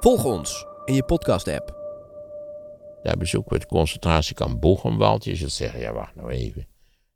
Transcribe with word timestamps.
Volg 0.00 0.24
ons 0.24 0.66
in 0.84 0.94
je 0.94 1.02
podcast-app. 1.02 1.74
Daar 3.02 3.16
bezoeken 3.16 3.52
we 3.52 3.58
het 3.58 3.66
concentratiekamp 3.66 4.60
Boegenwald. 4.60 5.24
Je 5.24 5.36
zult 5.36 5.52
zeggen, 5.52 5.80
ja 5.80 5.92
wacht 5.92 6.14
nou 6.14 6.30
even. 6.30 6.66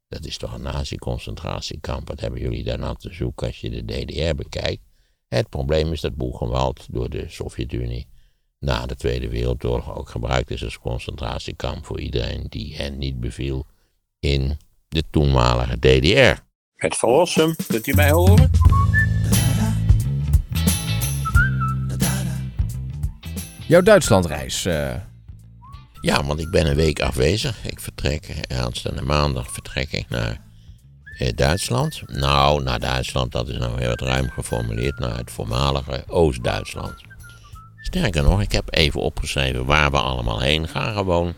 Dat 0.08 0.24
is 0.24 0.38
toch 0.38 0.54
een 0.54 0.62
nazi-concentratiekamp. 0.62 2.08
Wat 2.08 2.20
hebben 2.20 2.40
jullie 2.40 2.64
daar 2.64 2.78
nou 2.78 2.96
te 2.96 3.12
zoeken 3.12 3.46
als 3.46 3.60
je 3.60 3.70
de 3.70 3.84
DDR 3.84 4.34
bekijkt? 4.34 4.82
Het 5.28 5.48
probleem 5.48 5.92
is 5.92 6.00
dat 6.00 6.14
Boegenwald 6.14 6.86
door 6.90 7.10
de 7.10 7.24
Sovjet-Unie 7.28 8.08
na 8.58 8.86
de 8.86 8.96
Tweede 8.96 9.28
Wereldoorlog 9.28 9.96
ook 9.96 10.08
gebruikt 10.08 10.50
is 10.50 10.64
als 10.64 10.78
concentratiekamp 10.78 11.84
voor 11.84 12.00
iedereen 12.00 12.46
die 12.48 12.76
hen 12.76 12.98
niet 12.98 13.20
beviel 13.20 13.66
in 14.18 14.58
de 14.88 15.04
toenmalige 15.10 15.78
DDR. 15.78 16.42
Het 16.74 16.96
verlossen, 16.96 17.56
kunt 17.66 17.86
u 17.86 17.94
mij 17.94 18.10
horen? 18.10 18.50
Jouw 23.70 23.80
Duitslandreis. 23.82 24.64
eh, 24.64 24.94
Ja, 26.00 26.24
want 26.24 26.40
ik 26.40 26.50
ben 26.50 26.66
een 26.66 26.74
week 26.76 27.00
afwezig. 27.00 27.64
Ik 27.64 27.80
vertrek 27.80 28.24
eh, 28.28 28.58
aanstaande 28.60 29.02
maandag 29.02 29.52
vertrek 29.52 29.92
ik 29.92 30.08
naar 30.08 30.40
eh, 31.18 31.32
Duitsland. 31.34 32.02
Nou, 32.06 32.62
naar 32.62 32.78
Duitsland, 32.80 33.32
dat 33.32 33.48
is 33.48 33.58
nou 33.58 33.78
heel 33.80 33.88
wat 33.88 34.00
ruim 34.00 34.30
geformuleerd, 34.30 34.98
naar 34.98 35.16
het 35.16 35.30
voormalige 35.30 36.04
Oost-Duitsland. 36.06 36.94
Sterker 37.80 38.22
nog, 38.22 38.40
ik 38.42 38.52
heb 38.52 38.64
even 38.74 39.00
opgeschreven 39.00 39.64
waar 39.64 39.90
we 39.90 39.98
allemaal 39.98 40.40
heen 40.40 40.68
gaan 40.68 40.94
gewoon. 40.94 41.34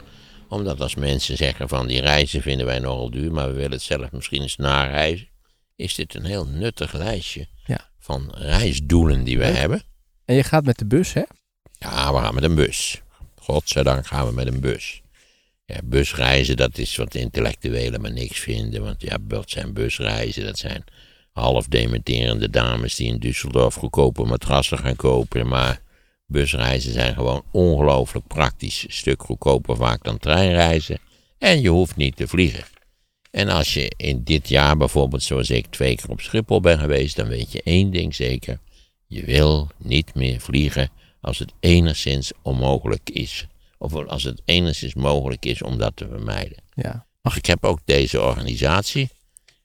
Omdat 0.48 0.80
als 0.80 0.94
mensen 0.94 1.36
zeggen 1.36 1.68
van 1.68 1.86
die 1.86 2.00
reizen 2.00 2.42
vinden 2.42 2.66
wij 2.66 2.78
nogal 2.78 3.10
duur, 3.10 3.32
maar 3.32 3.46
we 3.46 3.54
willen 3.54 3.70
het 3.70 3.82
zelf 3.82 4.12
misschien 4.12 4.42
eens 4.42 4.56
nareizen. 4.56 5.28
Is 5.76 5.94
dit 5.94 6.14
een 6.14 6.24
heel 6.24 6.46
nuttig 6.46 6.92
lijstje 6.92 7.46
Ja. 7.66 7.90
van 7.98 8.30
reisdoelen 8.34 9.24
die 9.24 9.38
we 9.38 9.44
hebben. 9.44 9.82
en 10.24 10.34
je 10.34 10.42
gaat 10.42 10.64
met 10.64 10.78
de 10.78 10.86
bus, 10.86 11.12
hè? 11.12 11.22
Ja, 11.82 12.12
we 12.12 12.18
gaan 12.18 12.34
met 12.34 12.44
een 12.44 12.54
bus. 12.54 13.02
Godzijdank 13.36 14.06
gaan 14.06 14.26
we 14.26 14.32
met 14.32 14.46
een 14.46 14.60
bus. 14.60 15.02
Ja, 15.64 15.78
busreizen, 15.84 16.56
dat 16.56 16.78
is 16.78 16.96
wat 16.96 17.14
intellectuelen 17.14 18.00
maar 18.00 18.12
niks 18.12 18.38
vinden. 18.40 18.82
Want 18.82 19.02
ja, 19.02 19.16
dat 19.20 19.50
zijn 19.50 19.72
busreizen, 19.72 20.44
dat 20.44 20.58
zijn 20.58 20.84
half 21.32 21.66
dementerende 21.66 22.50
dames 22.50 22.94
die 22.94 23.06
in 23.06 23.22
Düsseldorf 23.26 23.74
goedkope 23.78 24.24
matrassen 24.24 24.78
gaan 24.78 24.96
kopen. 24.96 25.48
Maar 25.48 25.80
busreizen 26.26 26.92
zijn 26.92 27.14
gewoon 27.14 27.44
ongelooflijk 27.50 28.26
praktisch. 28.26 28.84
Een 28.84 28.92
stuk 28.92 29.22
goedkoper 29.22 29.76
vaak 29.76 30.04
dan 30.04 30.18
treinreizen. 30.18 30.98
En 31.38 31.60
je 31.60 31.68
hoeft 31.68 31.96
niet 31.96 32.16
te 32.16 32.28
vliegen. 32.28 32.64
En 33.30 33.48
als 33.48 33.74
je 33.74 33.92
in 33.96 34.22
dit 34.24 34.48
jaar 34.48 34.76
bijvoorbeeld, 34.76 35.22
zoals 35.22 35.50
ik, 35.50 35.66
twee 35.66 35.96
keer 35.96 36.10
op 36.10 36.20
Schiphol 36.20 36.60
ben 36.60 36.78
geweest, 36.78 37.16
dan 37.16 37.28
weet 37.28 37.52
je 37.52 37.62
één 37.62 37.90
ding 37.90 38.14
zeker. 38.14 38.58
Je 39.06 39.24
wil 39.24 39.70
niet 39.78 40.14
meer 40.14 40.40
vliegen 40.40 40.90
als 41.22 41.38
het 41.38 41.52
enigszins 41.60 42.32
onmogelijk 42.42 43.10
is. 43.10 43.46
Of 43.78 43.94
als 43.94 44.22
het 44.22 44.42
enigszins 44.44 44.94
mogelijk 44.94 45.44
is 45.44 45.62
om 45.62 45.78
dat 45.78 45.96
te 45.96 46.08
vermijden. 46.08 46.58
Ja. 46.74 47.06
Ach, 47.22 47.36
ik 47.36 47.46
heb 47.46 47.64
ook 47.64 47.78
deze 47.84 48.20
organisatie. 48.22 49.10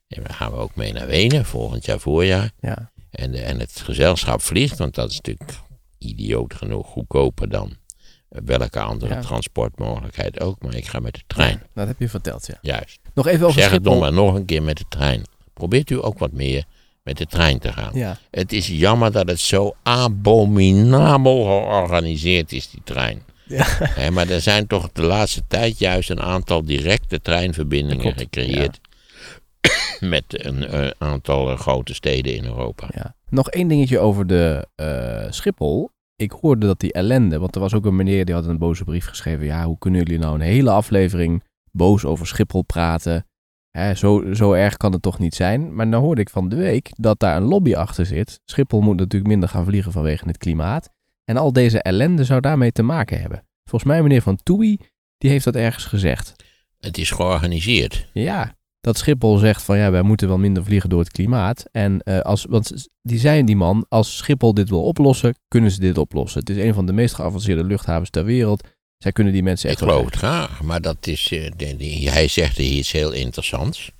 En 0.08 0.24
daar 0.24 0.34
gaan 0.34 0.52
we 0.52 0.58
ook 0.58 0.76
mee 0.76 0.94
naar 0.94 1.08
Wenen, 1.08 1.46
volgend 1.46 1.86
jaar 1.86 2.00
voorjaar. 2.00 2.52
Ja. 2.62 2.92
En, 3.10 3.32
de- 3.32 3.42
en 3.42 3.60
het 3.60 3.80
gezelschap 3.80 4.42
vliegt, 4.42 4.78
want 4.78 4.96
dat 4.96 5.10
is 5.10 5.16
natuurlijk 5.16 5.52
idioot 5.98 6.54
genoeg 6.54 6.88
goedkoper 6.88 7.50
dan 7.50 7.76
welke 8.30 8.80
andere 8.80 9.14
Ja. 9.14 9.22
transportmogelijkheid 9.22 10.40
ook. 10.40 10.62
Maar 10.62 10.76
ik 10.76 10.88
ga 10.88 11.00
met 11.00 11.14
de 11.14 11.22
trein, 11.28 11.64
Dat 11.74 11.88
heb 11.88 12.00
je 12.00 12.10
verteld, 12.10 12.48
ja. 12.48 12.58
juist. 12.62 13.00
Nog 13.14 13.28
even 13.28 13.48
over 13.48 13.62
Zeg 13.62 13.72
het 13.72 13.84
nog 13.84 13.94
Schiphol. 13.94 14.12
maar 14.14 14.24
nog 14.26 14.36
een 14.36 14.46
keer 14.46 14.64
met 14.64 14.78
de 14.78 14.86
trein. 14.90 15.22
Probeert 15.54 15.90
u 15.90 16.04
ook 16.04 16.20
wat 16.20 16.32
meer 16.32 16.66
met 17.08 17.18
de 17.18 17.26
trein 17.26 17.60
te 17.60 17.74
gaan. 17.74 17.92
Ja. 17.94 18.18
Het 18.32 18.54
is 18.54 18.68
jammer 18.68 19.12
dat 19.12 19.28
het 19.28 19.40
zo 19.40 19.76
abominabel 19.84 21.44
georganiseerd 21.44 22.52
is, 22.52 22.70
die 22.70 22.82
trein. 22.84 23.22
Ja. 23.46 23.66
Maar 24.14 24.30
er 24.30 24.42
zijn 24.42 24.68
toch 24.68 24.90
de 24.92 25.02
laatste 25.02 25.42
tijd 25.48 25.80
juist 25.80 26.10
een 26.10 26.22
aantal 26.22 26.64
directe 26.64 27.22
treinverbindingen 27.22 28.14
gecreëerd. 28.14 28.80
Met 30.00 30.46
een 30.46 30.68
eh, 30.68 30.88
aantal 30.98 31.52
eh, 31.52 31.60
grote 31.60 31.94
steden 31.94 32.36
in 32.36 32.46
Europa. 32.46 32.90
Ja. 32.94 33.16
Nog 33.30 33.50
één 33.50 33.68
dingetje 33.68 34.00
over 34.00 34.28
de 34.28 34.68
eh, 34.76 35.32
Schiphol. 35.32 35.90
Ik 36.16 36.32
hoorde 36.32 36.66
dat 36.66 36.80
die 36.80 36.94
ellende, 36.94 37.40
want 37.40 37.56
er 37.56 37.62
was 37.62 37.74
ook 37.74 37.86
een 37.86 37.96
meneer 37.96 38.26
die 38.26 38.36
had 38.36 38.46
een 38.46 38.58
boze 38.58 38.84
brief 38.84 39.06
geschreven. 39.06 39.46
Ja, 39.46 39.66
hoe 39.66 39.78
kunnen 39.78 40.04
jullie 40.04 40.20
nou 40.20 40.36
een 40.36 40.42
hele 40.42 40.72
aflevering 40.72 41.44
boos 41.72 42.06
over 42.06 42.28
Schiphol 42.28 42.62
praten? 42.62 43.26
Hè, 43.78 43.96
zo, 43.96 44.34
zo 44.34 44.54
erg 44.54 44.78
kan 44.78 44.92
het 44.92 45.02
toch 45.02 45.20
niet 45.20 45.36
zijn? 45.36 45.76
Maar 45.76 45.90
dan 45.90 46.02
hoorde 46.02 46.22
ik 46.22 46.30
van 46.30 46.50
de 46.50 46.56
week 46.56 46.90
dat 46.96 47.20
daar 47.20 47.36
een 47.36 47.44
lobby 47.44 47.76
achter 47.76 48.06
zit. 48.06 48.40
Schiphol 48.46 48.82
moet 48.82 48.98
natuurlijk 48.98 49.32
minder 49.32 49.50
gaan 49.50 49.66
vliegen 49.66 49.92
vanwege 49.92 50.28
het 50.28 50.38
klimaat. 50.38 50.90
En 51.26 51.38
al 51.38 51.54
deze 51.54 51.82
ellende 51.82 52.24
zou 52.24 52.40
daarmee 52.40 52.72
te 52.72 52.84
maken 52.84 53.20
hebben. 53.20 53.44
Volgens 53.64 53.92
mij 53.92 54.02
meneer 54.02 54.22
Van 54.22 54.40
Toei, 54.44 54.78
die 55.18 55.30
heeft 55.30 55.44
dat 55.44 55.56
ergens 55.56 55.86
gezegd. 55.86 56.34
Het 56.80 56.98
is 56.98 57.12
georganiseerd. 57.12 58.10
Ja, 58.14 58.56
dat 58.82 58.98
Schiphol 58.98 59.38
zegt 59.38 59.64
van 59.64 59.78
ja, 59.78 59.92
wij 59.92 60.02
moeten 60.02 60.28
wel 60.28 60.38
minder 60.38 60.64
vliegen 60.64 60.90
door 60.90 61.00
het 61.00 61.12
klimaat. 61.12 61.66
En 61.72 62.02
eh, 62.02 62.20
als, 62.20 62.46
want 62.50 62.90
die 63.02 63.20
zei 63.20 63.44
die 63.44 63.56
man, 63.56 63.86
als 63.90 64.18
Schiphol 64.18 64.54
dit 64.54 64.70
wil 64.70 64.84
oplossen, 64.84 65.36
kunnen 65.48 65.72
ze 65.72 65.80
dit 65.80 65.98
oplossen. 65.98 66.40
Het 66.40 66.50
is 66.50 66.58
een 66.58 66.74
van 66.74 66.86
de 66.86 66.94
meest 66.94 67.16
geavanceerde 67.16 67.64
luchthavens 67.64 68.10
ter 68.10 68.26
wereld. 68.26 68.68
Zij 68.98 69.12
kunnen 69.12 69.34
die 69.34 69.44
mensen 69.44 69.70
Ik 69.70 69.76
echt 69.76 69.86
wel 69.86 69.94
geloof 69.94 70.12
het 70.12 70.20
graag. 70.20 70.62
Maar 70.62 70.82
dat 70.82 71.08
is, 71.08 71.32
eh, 71.32 71.52
de- 71.58 72.10
hij 72.10 72.28
zegt 72.28 72.58
hier 72.58 72.72
iets 72.78 72.92
heel 72.92 73.12
interessants. 73.12 73.92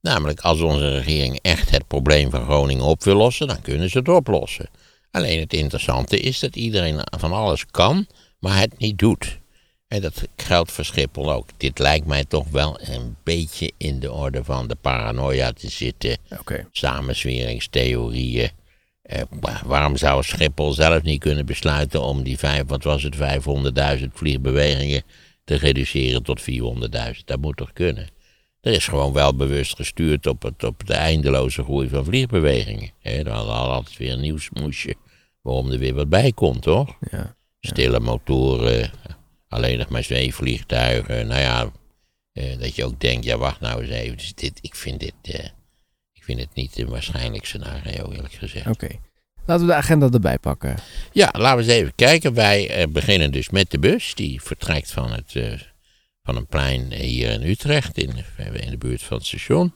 Namelijk, 0.00 0.40
als 0.40 0.60
onze 0.60 0.90
regering 0.98 1.38
echt 1.42 1.70
het 1.70 1.86
probleem 1.86 2.30
van 2.30 2.44
Groningen 2.44 2.84
op 2.84 3.04
wil 3.04 3.16
lossen, 3.16 3.46
dan 3.46 3.60
kunnen 3.60 3.90
ze 3.90 3.98
het 3.98 4.08
oplossen. 4.08 4.68
Alleen 5.10 5.40
het 5.40 5.52
interessante 5.52 6.20
is 6.20 6.38
dat 6.38 6.56
iedereen 6.56 7.00
van 7.18 7.32
alles 7.32 7.66
kan, 7.66 8.06
maar 8.38 8.58
het 8.60 8.78
niet 8.78 8.98
doet. 8.98 9.38
En 9.88 10.00
dat 10.00 10.22
geldt 10.36 10.72
voor 10.72 10.84
Schiphol 10.84 11.32
ook. 11.32 11.48
Dit 11.56 11.78
lijkt 11.78 12.06
mij 12.06 12.24
toch 12.24 12.48
wel 12.50 12.80
een 12.80 13.16
beetje 13.22 13.72
in 13.76 14.00
de 14.00 14.12
orde 14.12 14.44
van 14.44 14.68
de 14.68 14.74
paranoia 14.74 15.52
te 15.52 15.68
zitten. 15.68 16.18
Oké, 16.38 16.66
samensweringstheorieën. 16.72 18.50
Eh, 19.04 19.22
wa- 19.40 19.62
waarom 19.64 19.96
zou 19.96 20.22
Schiphol 20.22 20.72
zelf 20.72 21.02
niet 21.02 21.20
kunnen 21.20 21.46
besluiten 21.46 22.02
om 22.02 22.22
die 22.22 22.38
vijf, 22.38 22.62
wat 22.66 22.84
was 22.84 23.02
het, 23.02 23.16
500.000 23.16 24.14
vliegbewegingen 24.14 25.02
te 25.44 25.54
reduceren 25.54 26.22
tot 26.22 26.40
400.000? 26.42 27.24
Dat 27.24 27.40
moet 27.40 27.56
toch 27.56 27.72
kunnen? 27.72 28.08
Er 28.60 28.72
is 28.72 28.86
gewoon 28.86 29.12
wel 29.12 29.36
bewust 29.36 29.76
gestuurd 29.76 30.26
op, 30.26 30.42
het, 30.42 30.64
op 30.64 30.86
de 30.86 30.94
eindeloze 30.94 31.62
groei 31.62 31.88
van 31.88 32.04
vliegbewegingen. 32.04 32.90
Er 33.02 33.30
hadden 33.30 33.54
al 33.54 33.70
altijd 33.72 33.96
weer 33.96 34.12
een 34.12 34.20
nieuw 34.20 34.38
smoesje 34.38 34.94
waarom 35.42 35.70
er 35.70 35.78
weer 35.78 35.94
wat 35.94 36.08
bij 36.08 36.32
komt, 36.32 36.62
toch? 36.62 36.96
ja. 37.10 37.36
Stille 37.60 38.00
motoren, 38.00 38.90
alleen 39.48 39.78
nog 39.78 39.88
maar 39.88 40.02
zweefvliegtuigen. 40.02 41.26
Nou 41.26 41.40
ja, 41.40 41.70
eh, 42.32 42.58
dat 42.58 42.74
je 42.74 42.84
ook 42.84 43.00
denkt, 43.00 43.24
ja 43.24 43.36
wacht 43.38 43.60
nou 43.60 43.80
eens 43.82 43.90
even, 43.90 44.16
dus 44.16 44.34
dit, 44.34 44.58
ik, 44.62 44.74
vind 44.74 45.00
dit, 45.00 45.14
eh, 45.22 45.44
ik 46.26 46.30
vind 46.36 46.40
het 46.48 46.54
niet 46.54 46.78
een 46.78 46.88
waarschijnlijk 46.88 47.44
scenario 47.44 48.10
eerlijk 48.10 48.32
gezegd. 48.34 48.66
Oké. 48.66 48.88
Laten 49.46 49.66
we 49.66 49.72
de 49.72 49.78
agenda 49.78 50.08
erbij 50.10 50.38
pakken. 50.38 50.76
Ja, 51.12 51.34
laten 51.38 51.56
we 51.56 51.62
eens 51.72 51.80
even 51.80 51.94
kijken. 51.94 52.34
Wij 52.34 52.70
eh, 52.70 52.86
beginnen 52.88 53.32
dus 53.32 53.50
met 53.50 53.70
de 53.70 53.78
bus, 53.78 54.14
die 54.14 54.42
vertrekt 54.42 54.90
van, 54.90 55.12
het, 55.12 55.36
eh, 55.36 55.52
van 56.22 56.36
een 56.36 56.46
plein 56.46 56.92
hier 56.92 57.30
in 57.30 57.42
Utrecht, 57.42 57.98
in, 57.98 58.24
in 58.52 58.70
de 58.70 58.78
buurt 58.78 59.02
van 59.02 59.16
het 59.16 59.26
station. 59.26 59.72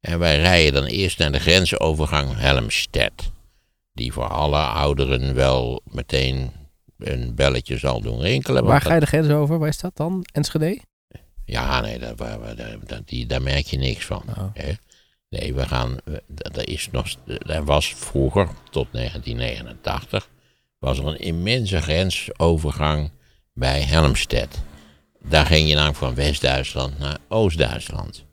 En 0.00 0.18
wij 0.18 0.38
rijden 0.40 0.72
dan 0.72 0.84
eerst 0.84 1.18
naar 1.18 1.32
de 1.32 1.40
grensovergang 1.40 2.36
Helmstedt. 2.36 3.30
Die 3.92 4.12
voor 4.12 4.28
alle 4.28 4.58
ouderen 4.58 5.34
wel 5.34 5.82
meteen 5.84 6.50
een 6.98 7.34
belletje 7.34 7.78
zal 7.78 8.00
doen 8.00 8.20
rinkelen. 8.20 8.64
Waar 8.64 8.80
ga 8.80 8.94
je 8.94 9.00
de 9.00 9.06
grens 9.06 9.28
over? 9.28 9.58
Waar 9.58 9.68
is 9.68 9.78
dat 9.78 9.96
dan? 9.96 10.24
Enschede? 10.32 10.78
Ja, 11.44 11.80
nee, 11.80 11.98
daar, 11.98 12.16
daar, 12.16 12.56
daar- 12.56 13.00
die, 13.04 13.26
daar 13.26 13.42
merk 13.42 13.66
je 13.66 13.78
niks 13.78 14.04
van. 14.04 14.22
Oh. 14.28 14.44
Hè? 14.52 14.72
Nee, 15.32 15.54
we 15.54 15.66
gaan. 15.66 15.96
Er, 16.52 16.68
is 16.68 16.88
nog, 16.90 17.08
er 17.46 17.64
was 17.64 17.94
vroeger, 17.94 18.48
tot 18.70 18.86
1989, 18.92 20.28
was 20.78 20.98
er 20.98 21.06
een 21.06 21.20
immense 21.20 21.80
grensovergang 21.80 23.10
bij 23.52 23.80
Helmstedt. 23.80 24.62
Daar 25.20 25.46
ging 25.46 25.68
je 25.68 25.74
namelijk 25.74 25.98
van 25.98 26.14
West-Duitsland 26.14 26.98
naar 26.98 27.18
Oost-Duitsland. 27.28 28.24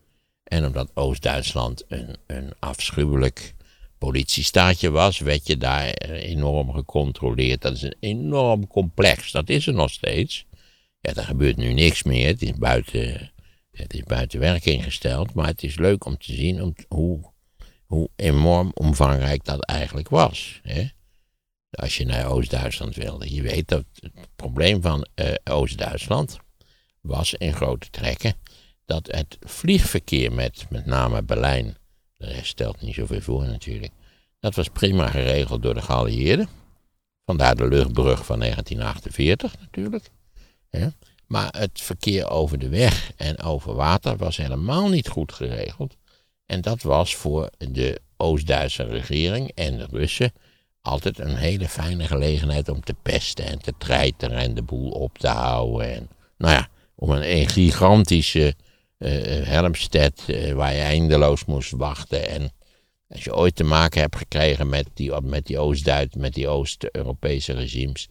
En 0.43 0.65
omdat 0.65 0.91
Oost-Duitsland 0.93 1.83
een, 1.87 2.15
een 2.27 2.53
afschuwelijk 2.59 3.53
politiestaatje 3.97 4.89
was, 4.89 5.19
werd 5.19 5.47
je 5.47 5.57
daar 5.57 5.93
enorm 6.11 6.73
gecontroleerd. 6.73 7.61
Dat 7.61 7.73
is 7.75 7.81
een 7.81 7.95
enorm 7.99 8.67
complex. 8.67 9.31
Dat 9.31 9.49
is 9.49 9.67
er 9.67 9.73
nog 9.73 9.91
steeds. 9.91 10.45
Ja, 11.01 11.13
er 11.13 11.23
gebeurt 11.23 11.57
nu 11.57 11.73
niks 11.73 12.03
meer. 12.03 12.27
Het 12.27 12.41
is 12.41 12.53
buiten, 12.53 13.31
het 13.81 13.93
is 13.93 14.03
buiten 14.03 14.39
werking 14.39 14.83
gesteld. 14.83 15.33
Maar 15.33 15.47
het 15.47 15.63
is 15.63 15.77
leuk 15.77 16.05
om 16.05 16.17
te 16.17 16.33
zien 16.33 16.75
hoe, 16.87 17.21
hoe 17.85 18.09
enorm 18.15 18.71
omvangrijk 18.73 19.43
dat 19.43 19.65
eigenlijk 19.65 20.09
was. 20.09 20.59
Hè? 20.63 20.87
Als 21.69 21.97
je 21.97 22.05
naar 22.05 22.31
Oost-Duitsland 22.31 22.95
wilde. 22.95 23.33
Je 23.33 23.41
weet 23.41 23.67
dat 23.67 23.85
het 23.93 24.11
probleem 24.35 24.81
van 24.81 25.07
eh, 25.15 25.33
Oost-Duitsland 25.43 26.37
was 27.01 27.33
in 27.33 27.53
grote 27.53 27.89
trekken 27.89 28.33
dat 28.85 29.07
het 29.07 29.37
vliegverkeer 29.39 30.31
met 30.31 30.65
met 30.69 30.85
name 30.85 31.23
Berlijn, 31.23 31.77
de 32.17 32.25
rest 32.25 32.45
stelt 32.45 32.81
niet 32.81 32.95
zoveel 32.95 33.21
voor 33.21 33.45
natuurlijk, 33.45 33.91
dat 34.39 34.55
was 34.55 34.67
prima 34.67 35.07
geregeld 35.07 35.61
door 35.61 35.73
de 35.73 35.81
geallieerden 35.81 36.49
Vandaar 37.29 37.55
de 37.55 37.67
luchtbrug 37.67 38.25
van 38.25 38.39
1948 38.39 39.59
natuurlijk. 39.59 40.09
Ja. 40.69 40.91
Maar 41.29 41.55
het 41.57 41.81
verkeer 41.81 42.29
over 42.29 42.59
de 42.59 42.69
weg 42.69 43.11
en 43.15 43.41
over 43.41 43.73
water 43.73 44.17
was 44.17 44.37
helemaal 44.37 44.89
niet 44.89 45.07
goed 45.07 45.33
geregeld. 45.33 45.95
En 46.45 46.61
dat 46.61 46.81
was 46.81 47.15
voor 47.15 47.49
de 47.57 48.01
Oost-Duitse 48.17 48.83
regering 48.83 49.51
en 49.55 49.77
de 49.77 49.87
Russen 49.91 50.33
altijd 50.81 51.19
een 51.19 51.35
hele 51.35 51.67
fijne 51.67 52.07
gelegenheid 52.07 52.69
om 52.69 52.83
te 52.83 52.95
pesten 53.01 53.45
en 53.45 53.59
te 53.59 53.73
treiteren 53.77 54.37
en 54.37 54.53
de 54.53 54.61
boel 54.61 54.89
op 54.89 55.17
te 55.17 55.27
houden. 55.27 55.93
En, 55.95 56.09
nou 56.37 56.53
ja, 56.53 56.69
om 56.95 57.09
een, 57.09 57.49
gigantische 57.49 58.55
uh, 58.97 59.59
waar 60.53 60.73
je 60.73 60.81
eindeloos 60.81 61.45
moest 61.45 61.71
wachten. 61.71 62.29
En 62.29 62.51
als 63.09 63.23
je 63.23 63.35
ooit 63.35 63.55
te 63.55 63.63
maken 63.63 64.01
hebt 64.01 64.15
gekregen 64.15 64.69
met 64.69 64.87
die, 64.93 65.21
met 65.21 65.45
die 65.45 65.59
Oost-Duits, 65.59 66.15
met 66.15 66.33
die 66.33 66.47
Oost-Europese 66.47 67.53
regimes, 67.53 68.07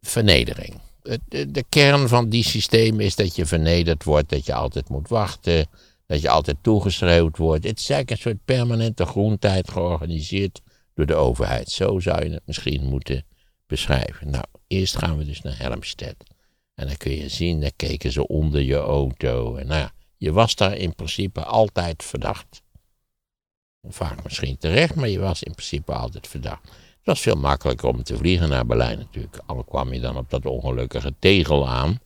vernedering. 0.00 0.80
De, 1.28 1.64
kern 1.68 2.08
van 2.08 2.28
die 2.28 2.44
systeem 2.44 3.00
is 3.00 3.16
dat 3.16 3.36
je 3.36 3.46
vernederd 3.46 4.04
wordt, 4.04 4.28
dat 4.28 4.46
je 4.46 4.54
altijd 4.54 4.88
moet 4.88 5.08
wachten, 5.08 5.66
dat 6.06 6.20
je 6.20 6.28
altijd 6.28 6.56
toegeschreeuwd 6.60 7.36
wordt. 7.36 7.64
Het 7.64 7.78
is 7.78 7.90
eigenlijk 7.90 8.10
een 8.10 8.30
soort 8.30 8.44
permanente 8.44 9.06
groentijd 9.06 9.70
georganiseerd 9.70 10.60
door 10.94 11.06
de 11.06 11.14
overheid. 11.14 11.68
Zo 11.68 12.00
zou 12.00 12.24
je 12.24 12.30
het 12.30 12.42
misschien 12.46 12.84
moeten 12.84 13.24
beschrijven. 13.66 14.30
Nou, 14.30 14.44
eerst 14.66 14.96
gaan 14.96 15.18
we 15.18 15.24
dus 15.24 15.42
naar 15.42 15.58
Helmstedt. 15.58 16.24
En 16.74 16.86
dan 16.86 16.96
kun 16.96 17.16
je 17.16 17.28
zien, 17.28 17.60
daar 17.60 17.74
keken 17.76 18.12
ze 18.12 18.26
onder 18.26 18.60
je 18.60 18.76
auto. 18.76 19.56
En 19.56 19.66
nou 19.66 19.88
je 20.16 20.32
was 20.32 20.54
daar 20.54 20.76
in 20.76 20.94
principe 20.94 21.44
altijd 21.44 22.04
verdacht. 22.04 22.62
Vaak 23.88 24.22
misschien 24.22 24.58
terecht, 24.58 24.94
maar 24.94 25.08
je 25.08 25.18
was 25.18 25.42
in 25.42 25.52
principe 25.52 25.92
altijd 25.92 26.28
verdacht. 26.28 26.70
Het 27.04 27.12
was 27.12 27.22
veel 27.22 27.40
makkelijker 27.40 27.88
om 27.88 28.02
te 28.02 28.16
vliegen 28.16 28.48
naar 28.48 28.66
Berlijn 28.66 28.98
natuurlijk. 28.98 29.38
Al 29.46 29.64
kwam 29.64 29.92
je 29.92 30.00
dan 30.00 30.16
op 30.16 30.30
dat 30.30 30.46
ongelukkige 30.46 31.14
tegel 31.18 31.68
aan. 31.68 31.98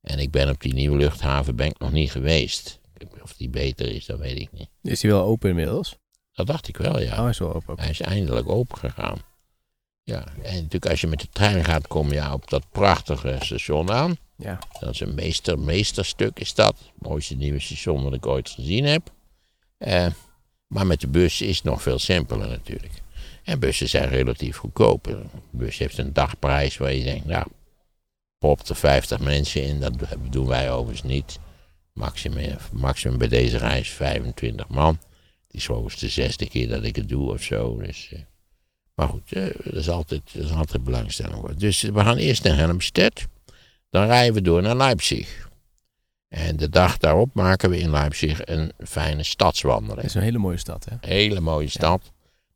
En 0.00 0.18
ik 0.18 0.30
ben 0.30 0.48
op 0.48 0.60
die 0.60 0.74
nieuwe 0.74 0.96
luchthaven 0.96 1.56
ben 1.56 1.66
ik 1.66 1.78
nog 1.78 1.92
niet 1.92 2.10
geweest. 2.10 2.80
Of 3.22 3.32
die 3.32 3.48
beter 3.48 3.94
is, 3.94 4.06
dat 4.06 4.18
weet 4.18 4.38
ik 4.38 4.52
niet. 4.52 4.68
Is 4.82 5.00
die 5.00 5.10
wel 5.10 5.24
open 5.24 5.48
inmiddels? 5.48 5.96
Dat 6.32 6.46
dacht 6.46 6.68
ik 6.68 6.76
wel, 6.76 7.00
ja. 7.00 7.12
Oh, 7.12 7.18
hij 7.18 7.28
is 7.28 7.38
wel 7.38 7.54
open. 7.54 7.80
Hij 7.80 7.90
is 7.90 8.00
eindelijk 8.00 8.48
open 8.48 8.78
gegaan. 8.78 9.18
Ja, 10.02 10.24
en 10.42 10.54
natuurlijk 10.54 10.86
als 10.86 11.00
je 11.00 11.06
met 11.06 11.20
de 11.20 11.28
trein 11.32 11.64
gaat, 11.64 11.86
kom 11.86 12.12
je 12.12 12.32
op 12.32 12.50
dat 12.50 12.70
prachtige 12.70 13.38
station 13.40 13.90
aan. 13.90 14.16
Ja. 14.36 14.58
Dat 14.80 14.90
is 14.90 15.00
een 15.00 15.14
meester, 15.14 15.58
meesterstuk 15.58 16.38
is 16.38 16.54
dat. 16.54 16.78
Het 16.78 17.08
mooiste 17.08 17.34
nieuwe 17.34 17.60
station 17.60 18.02
dat 18.02 18.14
ik 18.14 18.26
ooit 18.26 18.50
gezien 18.50 18.84
heb. 18.84 19.12
Uh, 19.78 20.06
maar 20.66 20.86
met 20.86 21.00
de 21.00 21.08
bus 21.08 21.40
is 21.40 21.56
het 21.56 21.64
nog 21.64 21.82
veel 21.82 21.98
simpeler 21.98 22.48
natuurlijk. 22.48 23.02
En 23.42 23.58
bussen 23.58 23.88
zijn 23.88 24.08
relatief 24.08 24.56
goedkoop. 24.56 25.06
Een 25.06 25.30
bus 25.50 25.78
heeft 25.78 25.98
een 25.98 26.12
dagprijs 26.12 26.76
waar 26.76 26.92
je 26.92 27.04
denkt, 27.04 27.26
nou, 27.26 27.46
pop 28.38 28.68
er 28.68 28.76
50 28.76 29.20
mensen 29.20 29.62
in. 29.62 29.80
Dat 29.80 29.92
doen 30.30 30.46
wij 30.46 30.72
overigens 30.72 31.02
niet. 31.02 31.38
Maximum, 31.92 32.56
maximum 32.72 33.18
bij 33.18 33.28
deze 33.28 33.58
reis 33.58 33.90
25 33.90 34.68
man. 34.68 34.98
Het 35.46 35.56
is 35.56 35.64
volgens 35.64 35.98
de 35.98 36.08
zesde 36.08 36.48
keer 36.48 36.68
dat 36.68 36.84
ik 36.84 36.96
het 36.96 37.08
doe 37.08 37.30
of 37.30 37.42
zo. 37.42 37.76
Dus, 37.76 38.10
uh, 38.12 38.18
maar 38.94 39.08
goed, 39.08 39.36
uh, 39.36 39.46
dat, 39.64 39.74
is 39.74 39.88
altijd, 39.88 40.22
dat 40.32 40.44
is 40.44 40.52
altijd 40.52 40.84
belangstelling. 40.84 41.54
Dus 41.56 41.82
we 41.82 42.00
gaan 42.00 42.16
eerst 42.16 42.44
naar 42.44 42.56
Helmstedt. 42.56 43.26
Dan 43.90 44.06
rijden 44.06 44.34
we 44.34 44.42
door 44.42 44.62
naar 44.62 44.76
Leipzig. 44.76 45.50
En 46.28 46.56
de 46.56 46.68
dag 46.68 46.98
daarop 46.98 47.34
maken 47.34 47.70
we 47.70 47.78
in 47.78 47.90
Leipzig 47.90 48.46
een 48.46 48.72
fijne 48.78 49.22
stadswandeling. 49.22 49.96
Het 49.96 50.06
is 50.06 50.14
een 50.14 50.22
hele 50.22 50.38
mooie 50.38 50.56
stad, 50.56 50.84
hè? 50.84 50.96
Hele 51.00 51.40
mooie 51.40 51.68
stad. 51.68 52.12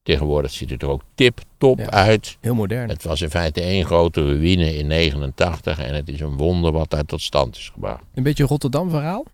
Tegenwoordig 0.07 0.51
ziet 0.51 0.71
het 0.71 0.83
er 0.83 0.89
ook 0.89 1.03
tip-top 1.15 1.81
uit. 1.81 2.37
Heel 2.41 2.55
modern. 2.55 2.89
Het 2.89 3.03
was 3.03 3.21
in 3.21 3.31
feite 3.31 3.61
één 3.61 3.85
grote 3.85 4.21
ruïne 4.21 4.77
in 4.77 4.87
89 4.87 5.79
en 5.79 5.95
het 5.95 6.09
is 6.09 6.21
een 6.21 6.37
wonder 6.37 6.73
wat 6.73 6.91
daar 6.91 7.05
tot 7.05 7.21
stand 7.21 7.57
is 7.57 7.69
gebracht. 7.69 8.05
Een 8.15 8.23
beetje 8.23 8.45
Rotterdam-verhaal? 8.45 9.25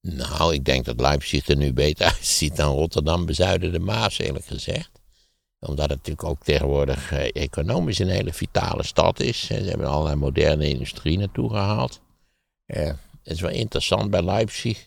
Nou, 0.00 0.54
ik 0.54 0.64
denk 0.64 0.84
dat 0.84 1.00
Leipzig 1.00 1.46
er 1.46 1.56
nu 1.56 1.72
beter 1.72 2.06
uitziet 2.14 2.56
dan 2.56 2.74
Rotterdam 2.74 3.26
bezuiden 3.26 3.72
de 3.72 3.78
Maas, 3.78 4.18
eerlijk 4.18 4.44
gezegd. 4.44 4.90
Omdat 5.58 5.88
het 5.88 5.98
natuurlijk 5.98 6.28
ook 6.28 6.42
tegenwoordig 6.42 7.12
eh, 7.12 7.42
economisch 7.42 7.98
een 7.98 8.08
hele 8.08 8.32
vitale 8.32 8.82
stad 8.82 9.20
is. 9.20 9.46
Ze 9.46 9.54
hebben 9.54 9.86
allerlei 9.86 10.16
moderne 10.16 10.68
industrie 10.68 11.18
naartoe 11.18 11.50
gehaald. 11.50 12.00
Eh, 12.66 12.86
het 13.22 13.36
is 13.36 13.40
wel 13.40 13.50
interessant, 13.50 14.10
bij 14.10 14.22
Leipzig 14.22 14.86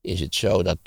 is 0.00 0.20
het 0.20 0.34
zo 0.34 0.62
dat 0.62 0.78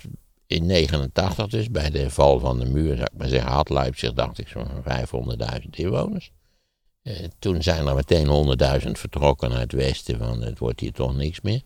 in 0.48 0.66
89 0.66 1.48
dus, 1.48 1.72
bij 1.72 1.90
de 1.90 2.10
val 2.10 2.40
van 2.40 2.60
de 2.60 2.66
muur, 2.66 2.96
zou 2.96 3.08
ik 3.12 3.18
maar 3.18 3.28
zeggen, 3.28 3.52
had 3.52 3.70
Leipzig, 3.70 4.14
dacht 4.14 4.40
ik, 4.40 4.48
zo'n 4.48 4.84
500.000 5.64 5.70
inwoners. 5.72 6.32
Eh, 7.02 7.16
toen 7.40 7.64
zijn 7.64 7.88
er 7.88 7.96
meteen 7.96 8.58
100.000 8.84 8.92
vertrokken 8.92 9.50
naar 9.50 9.60
het 9.60 9.72
westen, 9.72 10.20
want 10.20 10.44
het 10.44 10.60
wordt 10.60 10.80
hier 10.80 10.92
toch 10.92 11.16
niks 11.16 11.42
meer. 11.42 11.62